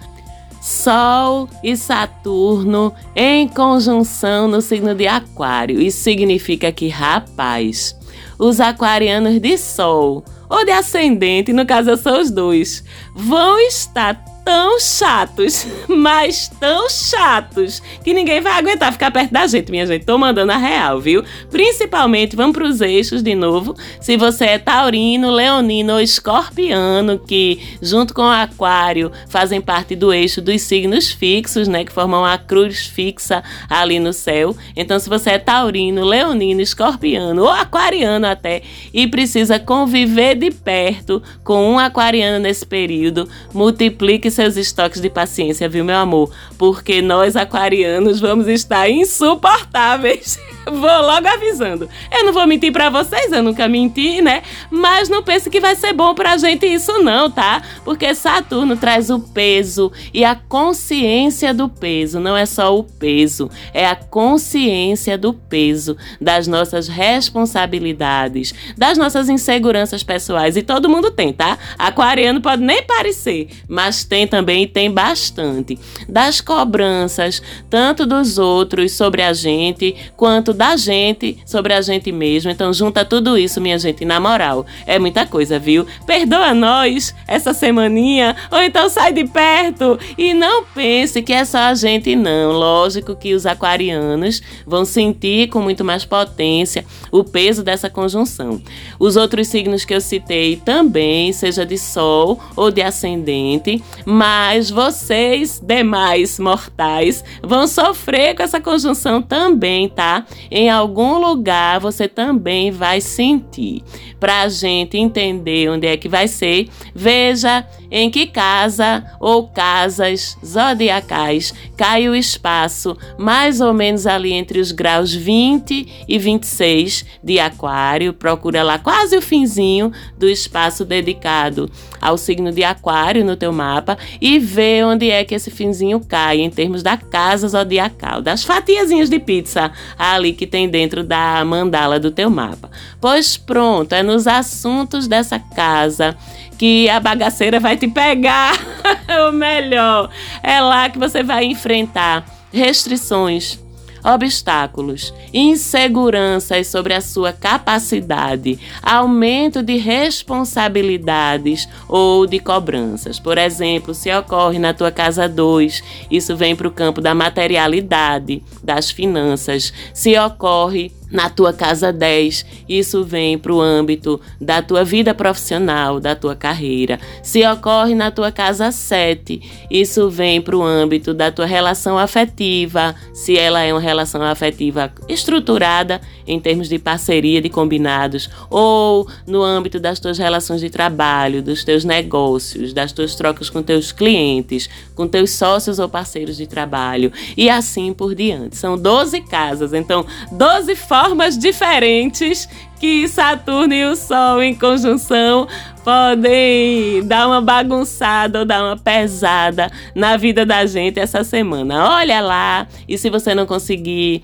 Sol 0.61 1.49
e 1.63 1.77
Saturno 1.77 2.93
em 3.15 3.47
conjunção 3.47 4.49
no 4.49 4.61
signo 4.61 4.93
de 4.93 5.07
Aquário. 5.07 5.81
Isso 5.81 6.03
significa 6.03 6.73
que, 6.73 6.89
rapaz, 6.89 7.97
os 8.37 8.59
aquarianos 8.59 9.41
de 9.41 9.57
Sol 9.57 10.25
ou 10.49 10.65
de 10.65 10.73
ascendente, 10.73 11.53
no 11.53 11.65
caso 11.65 11.91
eu 11.91 11.97
sou 11.97 12.19
os 12.21 12.29
dois, 12.33 12.83
vão 13.15 13.57
estar 13.61 14.30
tão 14.45 14.81
chatos, 14.81 15.67
mas 15.89 16.49
tão 16.61 16.89
chatos, 16.89 17.81
que 18.03 18.13
ninguém 18.13 18.41
vai 18.41 18.53
aguentar 18.53 18.93
ficar 18.93 19.11
perto 19.11 19.33
da 19.33 19.47
gente, 19.47 19.71
minha 19.71 19.87
gente. 19.87 20.05
Tô 20.05 20.19
mandando 20.19 20.53
a 20.53 20.57
real, 20.57 21.01
viu? 21.01 21.23
Principalmente, 21.51 22.37
vamos 22.37 22.57
pros 22.57 22.81
eixos 22.81 23.23
de 23.23 23.35
novo. 23.35 23.75
Se 24.01 24.17
você 24.17 24.45
é 24.47 24.59
taurino, 24.59 25.31
leonino 25.31 25.95
ou 25.95 26.01
escorpiano, 26.01 27.19
que 27.19 27.61
junto 27.81 28.15
com 28.15 28.23
o 28.23 28.31
aquário 28.31 29.13
fazem 29.29 29.61
parte 29.61 29.95
do 29.95 30.13
eixo 30.13 30.41
dos 30.41 30.63
signos 30.63 31.11
fixos, 31.11 31.69
né? 31.69 31.85
Que 31.85 31.93
formam 31.93 32.25
a 32.25 32.39
cruz 32.39 32.87
fixa 32.87 33.43
ali 33.69 33.99
no 33.99 34.13
céu. 34.13 34.57
Então, 34.77 34.99
se 34.99 35.09
você 35.09 35.31
é 35.31 35.39
taurino, 35.39 36.05
leonino, 36.05 36.61
escorpiano 36.61 37.43
ou 37.43 37.51
aquariano 37.51 38.27
até, 38.27 38.63
e 38.93 39.07
precisa 39.07 39.59
conviver 39.59 40.35
de 40.35 40.51
perto 40.51 41.23
com 41.45 41.71
um 41.73 41.79
aquariano 41.79 42.39
nesse 42.39 42.65
período, 42.67 43.29
multiplique 43.53 44.31
seus 44.41 44.57
estoques 44.57 45.03
de 45.03 45.11
paciência, 45.11 45.69
viu, 45.69 45.85
meu 45.85 45.97
amor? 45.97 46.31
Porque 46.57 47.03
nós 47.03 47.37
aquarianos 47.37 48.21
vamos 48.21 48.49
estar 48.49 48.89
insuportáveis. 48.89 50.39
vou 50.67 51.03
logo 51.03 51.27
avisando. 51.27 51.89
Eu 52.13 52.25
não 52.25 52.33
vou 52.33 52.47
mentir 52.47 52.73
para 52.73 52.91
vocês, 52.91 53.33
eu 53.33 53.43
nunca 53.43 53.69
menti, 53.69 54.21
né? 54.21 54.43
Mas 54.71 55.09
não 55.09 55.23
pense 55.23 55.49
que 55.49 55.61
vai 55.61 55.75
ser 55.75 55.93
bom 55.93 56.15
pra 56.15 56.37
gente 56.37 56.67
isso 56.67 57.03
não, 57.03 57.31
tá? 57.31 57.63
Porque 57.85 58.15
Saturno 58.15 58.77
traz 58.77 59.11
o 59.11 59.21
peso 59.21 59.93
e 60.13 60.25
a 60.25 60.35
consciência 60.35 61.55
do 61.55 61.69
peso, 61.69 62.21
não 62.21 62.37
é 62.37 62.47
só 62.47 62.77
o 62.77 62.85
peso, 62.85 63.51
é 63.73 63.87
a 63.87 63.95
consciência 63.95 65.17
do 65.17 65.33
peso 65.33 65.97
das 66.21 66.47
nossas 66.47 66.89
responsabilidades, 66.89 68.55
das 68.77 68.99
nossas 68.99 69.29
inseguranças 69.29 70.03
pessoais 70.03 70.57
e 70.57 70.63
todo 70.63 70.89
mundo 70.89 71.11
tem, 71.11 71.33
tá? 71.33 71.59
Aquariano 71.79 72.41
pode 72.41 72.63
nem 72.63 72.83
parecer, 72.83 73.49
mas 73.69 74.05
tem 74.05 74.20
também 74.27 74.65
e 74.65 74.67
tem 74.67 74.91
bastante. 74.91 75.79
Das 76.09 76.41
cobranças, 76.41 77.43
tanto 77.69 78.07
dos 78.07 78.39
outros 78.39 78.93
sobre 78.93 79.23
a 79.23 79.33
gente, 79.33 79.95
quanto 80.17 80.53
da 80.53 80.77
gente 80.77 81.39
sobre 81.45 81.73
a 81.73 81.81
gente 81.81 82.11
mesmo. 82.13 82.51
Então 82.51 82.73
junta 82.73 83.05
tudo 83.05 83.37
isso, 83.37 83.61
minha 83.61 83.79
gente, 83.79 84.05
na 84.05 84.21
moral. 84.21 84.67
É 84.87 84.99
muita 84.99 85.27
coisa, 85.27 85.59
viu? 85.59 85.87
Perdoa 86.07 86.55
nós 86.55 87.15
essa 87.27 87.53
semaninha, 87.53 88.37
ou 88.51 88.61
então 88.61 88.89
sai 88.89 89.13
de 89.13 89.25
perto 89.27 89.99
e 90.17 90.35
não 90.35 90.65
pense 90.65 91.23
que 91.23 91.33
é 91.33 91.45
só 91.45 91.59
a 91.59 91.75
gente 91.75 92.15
não. 92.17 92.53
Lógico 92.53 93.15
que 93.17 93.35
os 93.35 93.47
aquarianos 93.47 94.43
vão 94.67 94.85
sentir 94.85 95.49
com 95.49 95.61
muito 95.61 95.85
mais 95.85 96.05
potência 96.05 96.85
o 97.11 97.25
peso 97.25 97.63
dessa 97.63 97.91
conjunção. 97.91 98.61
Os 98.99 99.17
outros 99.17 99.49
signos 99.49 99.85
que 99.85 99.95
eu 99.95 100.01
citei 100.01 100.57
também, 100.57 101.33
seja 101.33 101.65
de 101.65 101.79
sol 101.79 102.41
ou 102.57 102.71
de 102.71 102.83
ascendente, 102.83 103.83
mas 104.11 104.71
vocês 104.71 105.63
demais 105.65 106.39
mortais 106.39 107.25
vão 107.43 107.67
sofrer 107.67 108.35
com 108.35 108.43
essa 108.43 108.61
conjunção 108.61 109.23
também, 109.23 109.89
tá? 109.89 110.27
em 110.51 110.69
algum 110.69 111.19
lugar 111.19 111.79
você 111.81 112.09
também 112.09 112.71
vai 112.71 113.01
sentir. 113.01 113.83
Para 114.19 114.43
a 114.43 114.49
gente 114.49 114.99
entender 114.99 115.71
onde 115.71 115.87
é 115.87 115.97
que 115.97 116.09
vai 116.09 116.29
ser, 116.29 116.69
veja 116.95 117.67
em 117.91 118.11
que 118.11 118.27
casa 118.27 119.05
ou 119.19 119.49
casas 119.49 120.37
zodiacais 120.45 121.53
cai 121.77 122.09
o 122.09 122.15
espaço, 122.15 122.97
mais 123.19 123.61
ou 123.61 123.73
menos 123.73 124.07
ali 124.07 124.33
entre 124.33 124.61
os 124.61 124.73
graus 124.73 125.13
20 125.13 126.05
e 126.07 126.19
26 126.19 127.05
de 127.23 127.39
Aquário. 127.39 128.13
Procura 128.13 128.63
lá 128.63 128.79
quase 128.79 129.17
o 129.17 129.23
finzinho 129.23 129.93
do 130.19 130.29
espaço 130.29 130.85
dedicado 130.85 131.71
ao 132.01 132.17
signo 132.17 132.53
de 132.53 132.65
Aquário 132.65 133.25
no 133.25 133.37
teu 133.37 133.53
mapa 133.53 133.99
e 134.21 134.39
vê 134.39 134.83
onde 134.85 135.11
é 135.11 135.25
que 135.25 135.35
esse 135.35 135.51
finzinho 135.51 136.01
cai 136.01 136.41
em 136.41 136.51
termos 136.51 136.83
da 136.83 136.97
casa 136.97 137.49
zodiacal, 137.49 138.23
das 138.23 138.45
fatiazinhas 138.45 139.11
de 139.11 139.19
pizza 139.19 139.71
ali 139.99 140.33
que 140.33 140.47
tem 140.47 140.69
dentro 140.69 141.05
da 141.05 141.45
mandala 141.45 141.99
do 141.99 142.11
teu 142.11 142.31
mapa. 142.31 142.71
Pois 143.01 143.37
pronto, 143.37 143.95
é 143.95 144.03
nos 144.03 144.27
assuntos 144.27 145.07
dessa 145.07 145.39
casa 145.39 146.17
que 146.61 146.91
a 146.91 147.01
bagaceira 147.01 147.59
vai 147.59 147.75
te 147.75 147.89
pegar. 147.89 148.53
o 149.27 149.33
melhor, 149.33 150.11
é 150.43 150.61
lá 150.61 150.91
que 150.91 150.99
você 150.99 151.23
vai 151.23 151.47
enfrentar 151.47 152.23
restrições 152.53 153.59
obstáculos, 154.05 155.13
inseguranças 155.33 156.67
sobre 156.67 156.93
a 156.93 157.01
sua 157.01 157.33
capacidade, 157.33 158.59
aumento 158.83 159.63
de 159.63 159.79
responsabilidades 159.79 161.67
ou 161.89 162.27
de 162.27 162.39
cobranças. 162.39 163.19
Por 163.19 163.39
exemplo, 163.39 163.95
se 163.95 164.15
ocorre 164.15 164.59
na 164.59 164.75
tua 164.75 164.91
casa 164.91 165.27
2, 165.27 165.83
isso 166.11 166.37
vem 166.37 166.55
para 166.55 166.69
o 166.69 166.73
campo 166.73 167.01
da 167.01 167.15
materialidade, 167.15 168.43
das 168.63 168.91
finanças. 168.91 169.73
Se 169.95 170.19
ocorre 170.19 170.93
na 171.11 171.29
tua 171.29 171.53
casa 171.53 171.93
10, 171.93 172.47
isso 172.69 173.05
vem 173.05 173.37
para 173.37 173.53
o 173.53 173.61
âmbito 173.61 174.21
da 174.41 174.63
tua 174.63 174.85
vida 174.85 175.13
profissional, 175.13 175.99
da 175.99 176.15
tua 176.15 176.37
carreira. 176.37 177.01
Se 177.23 177.45
ocorre 177.47 177.95
na 177.95 178.11
tua 178.11 178.31
casa 178.31 178.71
7, 178.71 179.67
isso 179.71 180.09
vem 180.09 180.41
para 180.41 180.57
o 180.57 180.63
âmbito 180.63 181.13
da 181.13 181.31
tua 181.31 181.47
relação 181.47 181.99
afetiva, 181.99 182.95
se 183.13 183.37
ela 183.37 183.61
é 183.61 183.73
uma 183.73 183.81
relação 183.81 184.23
afetiva 184.23 184.93
estruturada 185.09 186.01
em 186.27 186.39
termos 186.39 186.69
de 186.69 186.79
parceria, 186.79 187.43
de 187.43 187.49
combinados, 187.49 188.31
ou 188.49 189.09
no 189.27 189.43
âmbito 189.43 189.81
das 189.81 189.99
tuas 189.99 190.17
relações 190.17 190.61
de 190.61 190.71
trabalho, 190.71 191.43
dos 191.43 191.65
teus 191.65 191.85
negócios, 191.85 192.73
das 192.73 192.93
tuas 192.93 193.17
trocas 193.17 193.51
com 193.51 193.63
teus 193.63 193.91
clientes, 193.91 194.71
com 194.95 195.09
teus 195.09 195.31
sócios 195.31 195.81
ou 195.81 195.89
parceiros 195.89 196.37
de 196.37 196.47
trabalho, 196.47 197.13
e 197.37 197.51
assim 197.51 197.93
por 197.93 198.15
diante. 198.15 198.57
São 198.57 198.79
12 198.79 199.23
casas, 199.23 199.73
então 199.73 200.07
12 200.31 200.77
formas 200.77 201.00
formas 201.01 201.39
diferentes 201.39 202.47
que 202.79 203.09
Saturno 203.09 203.73
e 203.73 203.85
o 203.87 203.97
Sol 203.97 204.43
em 204.43 204.55
conjunção 204.55 205.49
podem 205.83 207.03
dar 207.07 207.27
uma 207.27 207.41
bagunçada 207.41 208.41
ou 208.41 208.45
dar 208.45 208.63
uma 208.63 208.77
pesada 208.77 209.71
na 209.95 210.19
vida 210.19 210.45
da 210.45 210.67
gente 210.67 211.01
essa 211.01 211.25
semana. 211.25 211.97
Olha 211.97 212.21
lá, 212.21 212.69
e 212.87 212.99
se 212.99 213.09
você 213.09 213.35
não 213.35 213.47
conseguir 213.47 214.23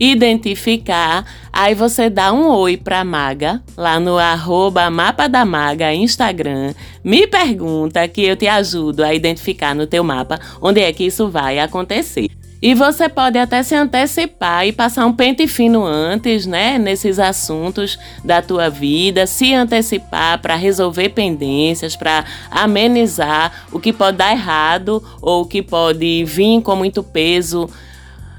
identificar, 0.00 1.24
aí 1.52 1.74
você 1.74 2.08
dá 2.08 2.32
um 2.32 2.48
oi 2.48 2.78
pra 2.78 3.04
Maga 3.04 3.62
lá 3.76 4.00
no 4.00 4.16
arroba 4.16 4.90
Mapa 4.90 5.28
da 5.28 5.44
Maga 5.44 5.92
Instagram. 5.92 6.72
Me 7.04 7.26
pergunta 7.26 8.08
que 8.08 8.22
eu 8.22 8.36
te 8.36 8.48
ajudo 8.48 9.04
a 9.04 9.12
identificar 9.12 9.74
no 9.74 9.86
teu 9.86 10.02
mapa 10.02 10.40
onde 10.62 10.80
é 10.80 10.92
que 10.94 11.04
isso 11.04 11.28
vai 11.28 11.58
acontecer. 11.58 12.35
E 12.60 12.74
você 12.74 13.08
pode 13.08 13.38
até 13.38 13.62
se 13.62 13.74
antecipar 13.74 14.66
e 14.66 14.72
passar 14.72 15.04
um 15.04 15.12
pente 15.12 15.46
fino 15.46 15.84
antes, 15.84 16.46
né, 16.46 16.78
nesses 16.78 17.18
assuntos 17.18 17.98
da 18.24 18.40
tua 18.40 18.70
vida, 18.70 19.26
se 19.26 19.52
antecipar 19.52 20.40
para 20.40 20.56
resolver 20.56 21.10
pendências, 21.10 21.94
para 21.94 22.24
amenizar 22.50 23.66
o 23.70 23.78
que 23.78 23.92
pode 23.92 24.16
dar 24.16 24.32
errado 24.32 25.02
ou 25.20 25.42
o 25.42 25.46
que 25.46 25.62
pode 25.62 26.24
vir 26.24 26.62
com 26.62 26.74
muito 26.74 27.02
peso 27.02 27.68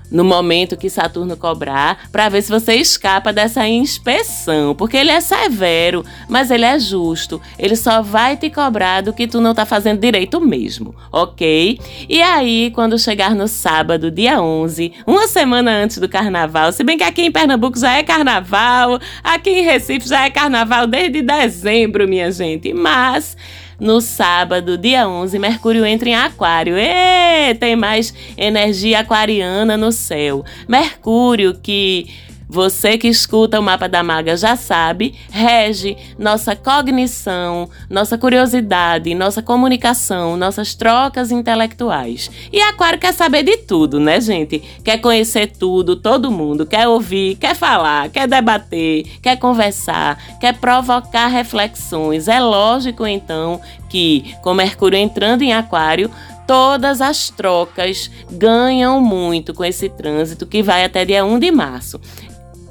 no 0.10 0.24
momento 0.24 0.78
que 0.78 0.90
Saturno 0.90 1.36
cobrar, 1.36 2.10
para 2.12 2.30
ver 2.30 2.42
se 2.42 2.50
você 2.50 2.76
escapa 2.76 3.34
dessa 3.34 3.68
inspeção, 3.68 4.74
porque 4.76 4.98
ele 4.98 5.12
é 5.12 5.20
severo, 5.20 6.06
mas 6.28 6.50
ele 6.52 6.66
é 6.66 6.80
justo. 6.80 7.42
Ele 7.58 7.76
só 7.76 8.02
vai 8.02 8.38
te 8.38 8.50
cobrar 8.50 9.02
do 9.02 9.14
que 9.14 9.28
tu 9.28 9.42
não 9.42 9.54
tá 9.54 9.66
fazendo 9.66 10.00
direito 10.00 10.40
mesmo, 10.40 10.96
ok? 11.12 11.80
E 12.08 12.22
aí, 12.22 12.72
quando 12.74 12.98
chegar 12.98 13.36
no 13.36 13.48
sábado, 13.48 14.10
dia 14.10 14.42
11, 14.42 14.94
uma 15.06 15.28
semana 15.28 15.72
antes 15.72 15.98
do 15.98 16.10
carnaval, 16.10 16.72
se 16.72 16.84
bem 16.84 16.98
que 16.98 17.04
aqui 17.04 17.24
em 17.24 17.32
Pernambuco 17.32 17.80
já 17.80 17.98
é 17.98 18.04
carnaval, 18.04 19.00
aqui 19.24 19.50
em 19.50 19.64
Recife 19.64 20.08
já 20.08 20.26
é 20.26 20.30
carnaval 20.30 20.88
desde 20.88 21.22
dezembro, 21.22 22.08
minha 22.08 22.32
gente, 22.32 22.74
mas 22.74 23.36
no 23.80 24.02
sábado, 24.02 24.76
dia 24.76 25.08
11, 25.08 25.38
Mercúrio 25.38 25.86
entra 25.86 26.10
em 26.10 26.16
Aquário. 26.16 26.76
E 26.78 27.54
tem 27.56 27.76
mais 27.76 28.12
energia 28.36 29.00
aquariana 29.00 29.78
no 29.78 29.92
céu. 29.98 30.46
Mercúrio 30.68 31.54
que 31.62 32.08
você 32.50 32.98
que 32.98 33.08
escuta 33.08 33.60
o 33.60 33.64
mapa 33.64 33.90
da 33.90 34.02
maga 34.02 34.38
já 34.38 34.56
sabe, 34.56 35.14
rege 35.30 35.98
nossa 36.18 36.56
cognição, 36.56 37.70
nossa 37.90 38.18
curiosidade, 38.18 39.14
nossa 39.14 39.42
comunicação, 39.42 40.38
nossas 40.38 40.74
trocas 40.74 41.30
intelectuais. 41.30 42.32
E 42.52 42.62
Aquário 42.62 43.00
quer 43.00 43.14
saber 43.14 43.44
de 43.44 43.58
tudo, 43.58 44.00
né, 44.00 44.22
gente? 44.22 44.60
Quer 44.84 45.00
conhecer 45.00 45.48
tudo, 45.48 45.98
todo 45.98 46.32
mundo, 46.32 46.66
quer 46.66 46.88
ouvir, 46.88 47.36
quer 47.36 47.54
falar, 47.54 48.10
quer 48.10 48.28
debater, 48.28 49.04
quer 49.22 49.36
conversar, 49.38 50.18
quer 50.40 50.58
provocar 50.58 51.28
reflexões. 51.28 52.30
É 52.30 52.40
lógico, 52.40 53.06
então, 53.06 53.60
que 53.90 54.34
com 54.42 54.54
Mercúrio 54.54 54.98
entrando 54.98 55.42
em 55.42 55.54
Aquário, 55.54 56.10
todas 56.48 57.02
as 57.02 57.30
trocas 57.30 58.10
ganham 58.32 59.02
muito 59.02 59.54
com 59.54 59.64
esse 59.64 59.90
trânsito 59.90 60.48
que 60.48 60.64
vai 60.64 60.86
até 60.86 61.04
dia 61.04 61.26
1 61.26 61.38
de 61.38 61.52
março 61.52 62.00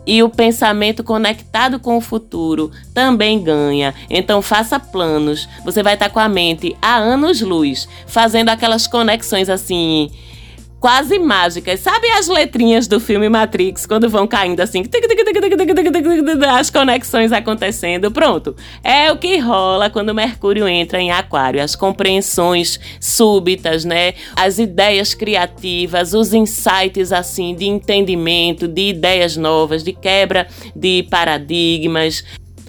e 0.06 0.22
o 0.22 0.30
pensamento 0.30 1.02
conectado 1.02 1.80
com 1.80 1.96
o 1.96 2.00
futuro 2.00 2.70
também 2.94 3.42
ganha. 3.42 3.92
Então 4.08 4.40
faça 4.40 4.78
planos. 4.78 5.48
Você 5.64 5.82
vai 5.82 5.94
estar 5.94 6.10
com 6.10 6.20
a 6.20 6.28
mente 6.28 6.76
a 6.80 6.96
anos-luz, 6.96 7.88
fazendo 8.06 8.50
aquelas 8.50 8.86
conexões 8.86 9.50
assim 9.50 10.10
quase 10.86 11.18
mágicas. 11.18 11.80
Sabe 11.80 12.08
as 12.12 12.28
letrinhas 12.28 12.86
do 12.86 13.00
filme 13.00 13.28
Matrix, 13.28 13.84
quando 13.86 14.08
vão 14.08 14.24
caindo 14.24 14.60
assim, 14.60 14.84
as 16.48 16.70
conexões 16.70 17.32
acontecendo? 17.32 18.08
Pronto. 18.12 18.54
É 18.84 19.10
o 19.10 19.16
que 19.16 19.36
rola 19.38 19.90
quando 19.90 20.14
Mercúrio 20.14 20.68
entra 20.68 21.00
em 21.00 21.10
Aquário. 21.10 21.60
As 21.60 21.74
compreensões 21.74 22.78
súbitas, 23.00 23.84
né? 23.84 24.14
As 24.36 24.60
ideias 24.60 25.12
criativas, 25.12 26.14
os 26.14 26.32
insights 26.32 27.10
assim 27.10 27.56
de 27.56 27.66
entendimento, 27.66 28.68
de 28.68 28.90
ideias 28.90 29.36
novas, 29.36 29.82
de 29.82 29.92
quebra 29.92 30.46
de 30.76 31.02
paradigmas 31.10 32.22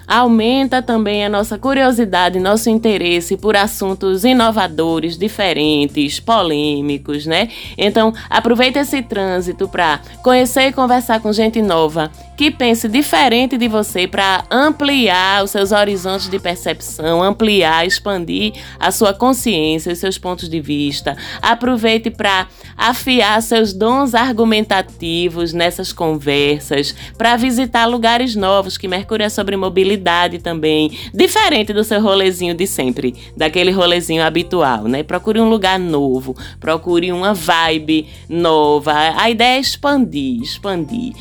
aumenta 0.07 0.81
também 0.81 1.25
a 1.25 1.29
nossa 1.29 1.57
curiosidade, 1.57 2.39
nosso 2.39 2.69
interesse 2.69 3.35
por 3.35 3.55
assuntos 3.55 4.23
inovadores, 4.23 5.17
diferentes, 5.17 6.19
polêmicos, 6.19 7.25
né? 7.25 7.49
Então, 7.77 8.13
aproveita 8.29 8.79
esse 8.79 9.01
trânsito 9.01 9.67
para 9.67 9.99
conhecer 10.23 10.67
e 10.67 10.73
conversar 10.73 11.19
com 11.19 11.33
gente 11.33 11.61
nova 11.61 12.09
que 12.37 12.51
pense 12.51 12.87
diferente 12.87 13.57
de 13.57 13.67
você 13.67 14.07
para 14.07 14.45
ampliar 14.51 15.43
os 15.43 15.49
seus 15.49 15.71
horizontes 15.71 16.29
de 16.29 16.37
percepção, 16.37 17.23
ampliar, 17.23 17.87
expandir 17.87 18.53
a 18.79 18.91
sua 18.91 19.11
consciência, 19.11 19.91
os 19.91 19.97
seus 19.97 20.19
pontos 20.19 20.47
de 20.47 20.61
vista. 20.61 21.17
Aproveite 21.41 22.11
para 22.11 22.47
afiar 22.77 23.41
seus 23.41 23.73
dons 23.73 24.13
argumentativos 24.13 25.51
nessas 25.51 25.91
conversas, 25.91 26.93
para 27.17 27.35
visitar 27.35 27.87
lugares 27.87 28.35
novos, 28.35 28.77
que 28.77 28.87
Mercúrio 28.87 29.25
é 29.25 29.29
sobre 29.29 29.57
mobilidade 29.57 30.37
também, 30.37 30.95
diferente 31.11 31.73
do 31.73 31.83
seu 31.83 31.99
rolezinho 31.99 32.53
de 32.53 32.67
sempre, 32.67 33.15
daquele 33.35 33.71
rolezinho 33.71 34.23
habitual, 34.23 34.83
né? 34.83 35.01
Procure 35.01 35.39
um 35.39 35.49
lugar 35.49 35.79
novo, 35.79 36.35
procure 36.59 37.11
uma 37.11 37.33
vibe 37.33 38.07
nova. 38.29 38.93
A 38.93 39.27
ideia 39.27 39.57
é 39.57 39.59
expandir, 39.59 40.43
expandir. 40.43 41.13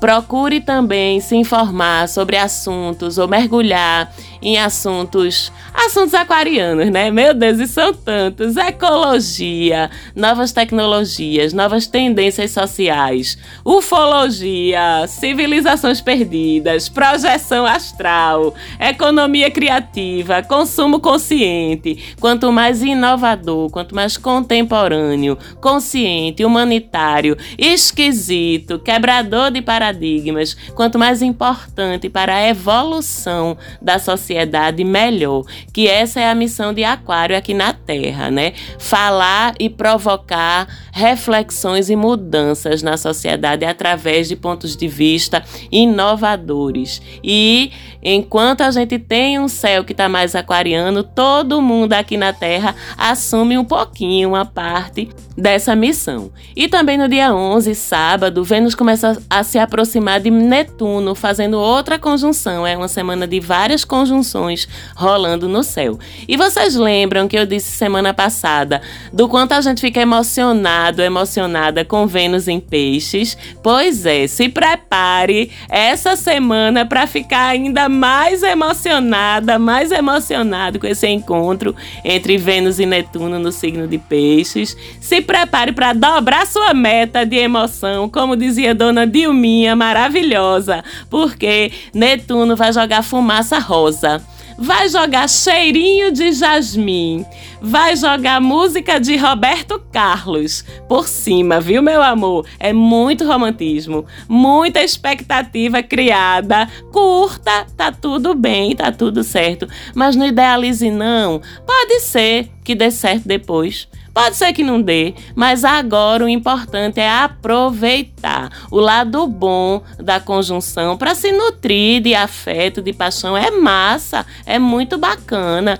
Procure 0.00 0.60
também 0.60 1.20
se 1.20 1.34
informar 1.36 2.08
sobre 2.08 2.36
assuntos 2.36 3.16
ou 3.18 3.26
mergulhar 3.26 4.12
em 4.46 4.56
assuntos, 4.58 5.50
assuntos 5.74 6.14
aquarianos, 6.14 6.88
né? 6.88 7.10
Meu 7.10 7.34
Deus, 7.34 7.58
e 7.58 7.66
são 7.66 7.92
tantos: 7.92 8.56
ecologia, 8.56 9.90
novas 10.14 10.52
tecnologias, 10.52 11.52
novas 11.52 11.88
tendências 11.88 12.52
sociais, 12.52 13.36
ufologia, 13.64 15.04
civilizações 15.08 16.00
perdidas, 16.00 16.88
projeção 16.88 17.66
astral, 17.66 18.54
economia 18.78 19.50
criativa, 19.50 20.44
consumo 20.44 21.00
consciente. 21.00 22.14
Quanto 22.20 22.52
mais 22.52 22.84
inovador, 22.84 23.68
quanto 23.68 23.96
mais 23.96 24.16
contemporâneo, 24.16 25.36
consciente, 25.60 26.44
humanitário, 26.44 27.36
esquisito, 27.58 28.78
quebrador 28.78 29.50
de 29.50 29.60
paradigmas, 29.60 30.54
quanto 30.76 31.00
mais 31.00 31.20
importante 31.20 32.08
para 32.08 32.36
a 32.36 32.48
evolução 32.48 33.58
da 33.82 33.98
sociedade 33.98 34.35
sociedade 34.36 34.84
melhor, 34.84 35.44
que 35.72 35.88
essa 35.88 36.20
é 36.20 36.28
a 36.28 36.34
missão 36.34 36.74
de 36.74 36.84
Aquário 36.84 37.36
aqui 37.36 37.54
na 37.54 37.72
Terra, 37.72 38.30
né? 38.30 38.52
Falar 38.78 39.54
e 39.58 39.70
provocar 39.70 40.68
reflexões 40.92 41.88
e 41.88 41.96
mudanças 41.96 42.82
na 42.82 42.96
sociedade 42.96 43.64
através 43.64 44.28
de 44.28 44.36
pontos 44.36 44.76
de 44.76 44.88
vista 44.88 45.42
inovadores. 45.72 47.00
E 47.24 47.72
enquanto 48.08 48.60
a 48.60 48.70
gente 48.70 48.98
tem 48.98 49.38
um 49.40 49.48
céu 49.48 49.82
que 49.82 49.92
está 49.92 50.08
mais 50.08 50.34
aquariano, 50.36 51.02
todo 51.02 51.60
mundo 51.60 51.92
aqui 51.94 52.16
na 52.16 52.32
Terra 52.32 52.74
assume 52.96 53.58
um 53.58 53.64
pouquinho, 53.64 54.30
uma 54.30 54.44
parte 54.44 55.08
dessa 55.36 55.76
missão. 55.76 56.30
E 56.54 56.68
também 56.68 56.96
no 56.96 57.08
dia 57.08 57.34
11, 57.34 57.74
sábado, 57.74 58.42
Vênus 58.42 58.74
começa 58.74 59.20
a 59.28 59.42
se 59.42 59.58
aproximar 59.58 60.20
de 60.20 60.30
Netuno, 60.30 61.14
fazendo 61.14 61.58
outra 61.58 61.98
conjunção. 61.98 62.66
É 62.66 62.76
uma 62.76 62.88
semana 62.88 63.26
de 63.26 63.38
várias 63.40 63.84
conjunções 63.84 64.66
rolando 64.94 65.48
no 65.48 65.62
céu. 65.62 65.98
E 66.26 66.36
vocês 66.36 66.74
lembram 66.74 67.28
que 67.28 67.36
eu 67.36 67.44
disse 67.44 67.72
semana 67.72 68.14
passada 68.14 68.80
do 69.12 69.28
quanto 69.28 69.52
a 69.52 69.60
gente 69.60 69.80
fica 69.80 70.00
emocionado, 70.00 71.02
emocionada 71.02 71.84
com 71.84 72.06
Vênus 72.06 72.48
em 72.48 72.60
Peixes? 72.60 73.36
Pois 73.62 74.06
é, 74.06 74.26
se 74.26 74.48
prepare 74.48 75.50
essa 75.68 76.16
semana 76.16 76.86
para 76.86 77.06
ficar 77.06 77.48
ainda 77.48 77.88
mais 77.96 78.42
emocionada, 78.42 79.58
mais 79.58 79.90
emocionado 79.90 80.78
com 80.78 80.86
esse 80.86 81.08
encontro 81.08 81.74
entre 82.04 82.36
Vênus 82.36 82.78
e 82.78 82.86
Netuno 82.86 83.38
no 83.38 83.50
signo 83.50 83.88
de 83.88 83.98
Peixes. 83.98 84.76
Se 85.00 85.20
prepare 85.20 85.72
para 85.72 85.92
dobrar 85.92 86.46
sua 86.46 86.72
meta 86.74 87.24
de 87.24 87.36
emoção, 87.36 88.08
como 88.08 88.36
dizia 88.36 88.74
Dona 88.74 89.06
Dilminha, 89.06 89.74
maravilhosa, 89.74 90.84
porque 91.08 91.72
Netuno 91.92 92.54
vai 92.54 92.72
jogar 92.72 93.02
fumaça 93.02 93.58
rosa 93.58 94.22
vai 94.58 94.88
jogar 94.88 95.28
cheirinho 95.28 96.12
de 96.12 96.32
jasmim, 96.32 97.24
vai 97.60 97.96
jogar 97.96 98.40
música 98.40 98.98
de 98.98 99.16
Roberto 99.16 99.82
Carlos 99.92 100.64
por 100.88 101.06
cima, 101.08 101.60
viu, 101.60 101.82
meu 101.82 102.02
amor? 102.02 102.46
É 102.58 102.72
muito 102.72 103.26
romantismo, 103.26 104.06
muita 104.28 104.82
expectativa 104.82 105.82
criada, 105.82 106.68
curta, 106.92 107.66
tá 107.76 107.92
tudo 107.92 108.34
bem, 108.34 108.74
tá 108.74 108.90
tudo 108.90 109.22
certo, 109.22 109.68
mas 109.94 110.16
não 110.16 110.26
idealize 110.26 110.90
não. 110.90 111.40
Pode 111.66 112.00
ser 112.00 112.50
que 112.64 112.74
dê 112.74 112.90
certo 112.90 113.26
depois. 113.26 113.88
Pode 114.16 114.34
ser 114.34 114.54
que 114.54 114.64
não 114.64 114.80
dê, 114.80 115.12
mas 115.34 115.62
agora 115.62 116.24
o 116.24 116.28
importante 116.28 116.98
é 116.98 117.06
aproveitar 117.06 118.50
o 118.70 118.80
lado 118.80 119.26
bom 119.26 119.82
da 119.98 120.18
conjunção 120.18 120.96
para 120.96 121.14
se 121.14 121.30
nutrir 121.30 122.00
de 122.00 122.14
afeto, 122.14 122.80
de 122.80 122.94
paixão. 122.94 123.36
É 123.36 123.50
massa, 123.50 124.24
é 124.46 124.58
muito 124.58 124.96
bacana. 124.96 125.78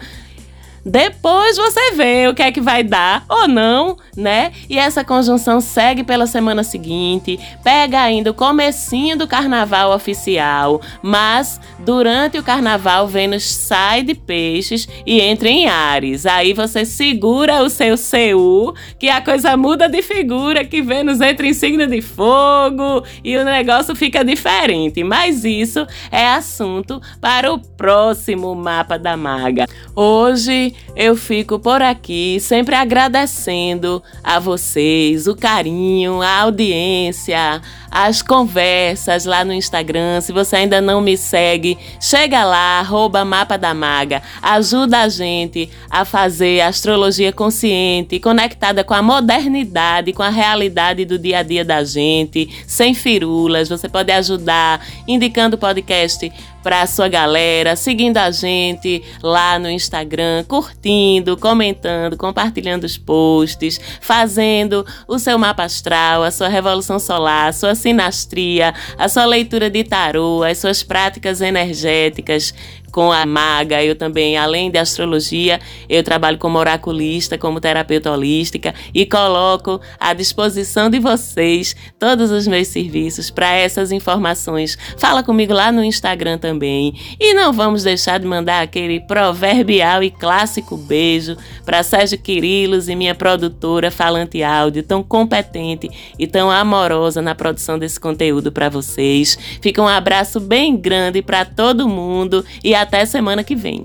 Depois 0.86 1.56
você 1.56 1.90
vê 1.96 2.28
o 2.28 2.34
que 2.34 2.42
é 2.42 2.52
que 2.52 2.60
vai 2.60 2.84
dar 2.84 3.24
ou 3.28 3.48
não, 3.48 3.96
né? 4.16 4.52
E 4.70 4.78
essa 4.78 5.04
conjunção 5.04 5.60
segue 5.60 6.04
pela 6.04 6.28
semana 6.28 6.62
seguinte, 6.62 7.40
pega 7.64 8.00
ainda 8.00 8.30
o 8.30 8.34
comecinho 8.34 9.18
do 9.18 9.26
carnaval 9.26 9.92
oficial, 9.92 10.80
mas 11.02 11.60
durante 11.80 12.38
o 12.38 12.42
carnaval 12.42 13.08
Vênus 13.08 13.42
sai 13.52 14.04
de 14.04 14.14
peixes 14.14 14.88
e 15.04 15.20
entra 15.20 15.48
em 15.48 15.66
Ares. 15.66 16.24
Aí 16.24 16.52
você 16.52 16.84
segura 16.84 17.64
o 17.64 17.68
seu 17.68 17.96
CU, 17.96 18.72
que 18.96 19.08
a 19.08 19.20
coisa 19.20 19.56
muda 19.56 19.88
de 19.88 20.02
figura, 20.02 20.64
que 20.64 20.82
Vênus 20.82 21.20
entra 21.20 21.48
em 21.48 21.52
signo 21.52 21.88
de 21.88 22.00
fogo 22.00 23.04
e 23.24 23.36
o 23.36 23.44
negócio 23.44 23.96
fica 23.96 24.24
diferente. 24.24 25.02
Mas 25.02 25.44
isso 25.44 25.84
é 26.12 26.28
assunto 26.28 27.02
para 27.20 27.52
o 27.52 27.58
próximo 27.58 28.54
mapa 28.54 28.96
da 28.96 29.16
maga. 29.16 29.66
Hoje 29.96 30.75
eu 30.96 31.14
fico 31.14 31.58
por 31.58 31.82
aqui, 31.82 32.38
sempre 32.40 32.74
agradecendo 32.74 34.02
a 34.24 34.38
vocês, 34.38 35.26
o 35.26 35.36
carinho, 35.36 36.22
a 36.22 36.40
audiência, 36.40 37.60
as 37.90 38.22
conversas 38.22 39.26
lá 39.26 39.44
no 39.44 39.52
Instagram. 39.52 40.22
Se 40.22 40.32
você 40.32 40.56
ainda 40.56 40.80
não 40.80 41.02
me 41.02 41.16
segue, 41.16 41.76
chega 42.00 42.44
lá, 42.44 42.80
arroba 42.80 43.24
Mapa 43.24 43.58
da 43.58 43.74
Maga. 43.74 44.22
Ajuda 44.40 45.00
a 45.00 45.08
gente 45.08 45.68
a 45.90 46.04
fazer 46.04 46.62
astrologia 46.62 47.32
consciente, 47.32 48.18
conectada 48.18 48.82
com 48.82 48.94
a 48.94 49.02
modernidade, 49.02 50.14
com 50.14 50.22
a 50.22 50.30
realidade 50.30 51.04
do 51.04 51.18
dia 51.18 51.40
a 51.40 51.42
dia 51.42 51.64
da 51.64 51.84
gente, 51.84 52.48
sem 52.66 52.94
firulas. 52.94 53.68
Você 53.68 53.88
pode 53.88 54.10
ajudar 54.12 54.84
indicando 55.06 55.56
o 55.56 55.58
podcast 55.58 56.32
para 56.66 56.82
a 56.82 56.86
sua 56.88 57.06
galera, 57.06 57.76
seguindo 57.76 58.16
a 58.16 58.28
gente 58.32 59.00
lá 59.22 59.56
no 59.56 59.70
Instagram, 59.70 60.42
curtindo, 60.48 61.36
comentando, 61.36 62.16
compartilhando 62.16 62.82
os 62.82 62.98
posts, 62.98 63.80
fazendo 64.00 64.84
o 65.06 65.16
seu 65.16 65.38
mapa 65.38 65.62
astral, 65.62 66.24
a 66.24 66.30
sua 66.32 66.48
revolução 66.48 66.98
solar, 66.98 67.50
a 67.50 67.52
sua 67.52 67.76
sinastria, 67.76 68.74
a 68.98 69.08
sua 69.08 69.26
leitura 69.26 69.70
de 69.70 69.84
tarô, 69.84 70.42
as 70.42 70.58
suas 70.58 70.82
práticas 70.82 71.40
energéticas 71.40 72.52
com 72.96 73.12
a 73.12 73.26
maga. 73.26 73.84
Eu 73.84 73.94
também, 73.94 74.38
além 74.38 74.70
de 74.70 74.78
astrologia, 74.78 75.60
eu 75.86 76.02
trabalho 76.02 76.38
como 76.38 76.56
oraculista, 76.56 77.36
como 77.36 77.60
terapeuta 77.60 78.10
holística 78.10 78.74
e 78.94 79.04
coloco 79.04 79.78
à 80.00 80.14
disposição 80.14 80.88
de 80.88 80.98
vocês 80.98 81.76
todos 81.98 82.30
os 82.30 82.46
meus 82.46 82.68
serviços 82.68 83.30
para 83.30 83.52
essas 83.52 83.92
informações. 83.92 84.78
Fala 84.96 85.22
comigo 85.22 85.52
lá 85.52 85.70
no 85.70 85.84
Instagram 85.84 86.38
também. 86.38 86.94
E 87.20 87.34
não 87.34 87.52
vamos 87.52 87.82
deixar 87.82 88.18
de 88.18 88.26
mandar 88.26 88.62
aquele 88.62 88.98
proverbial 89.00 90.02
e 90.02 90.10
clássico 90.10 90.74
beijo 90.74 91.36
para 91.66 91.82
Sérgio 91.82 92.16
Quirilos 92.16 92.88
e 92.88 92.96
minha 92.96 93.14
produtora 93.14 93.90
Falante 93.90 94.42
Áudio, 94.42 94.82
tão 94.82 95.02
competente 95.02 95.90
e 96.18 96.26
tão 96.26 96.50
amorosa 96.50 97.20
na 97.20 97.34
produção 97.34 97.78
desse 97.78 98.00
conteúdo 98.00 98.50
para 98.50 98.70
vocês. 98.70 99.38
Fica 99.60 99.82
um 99.82 99.86
abraço 99.86 100.40
bem 100.40 100.74
grande 100.74 101.20
para 101.20 101.44
todo 101.44 101.86
mundo 101.86 102.42
e 102.64 102.74
até 102.86 103.04
semana 103.04 103.42
que 103.42 103.56
vem. 103.56 103.84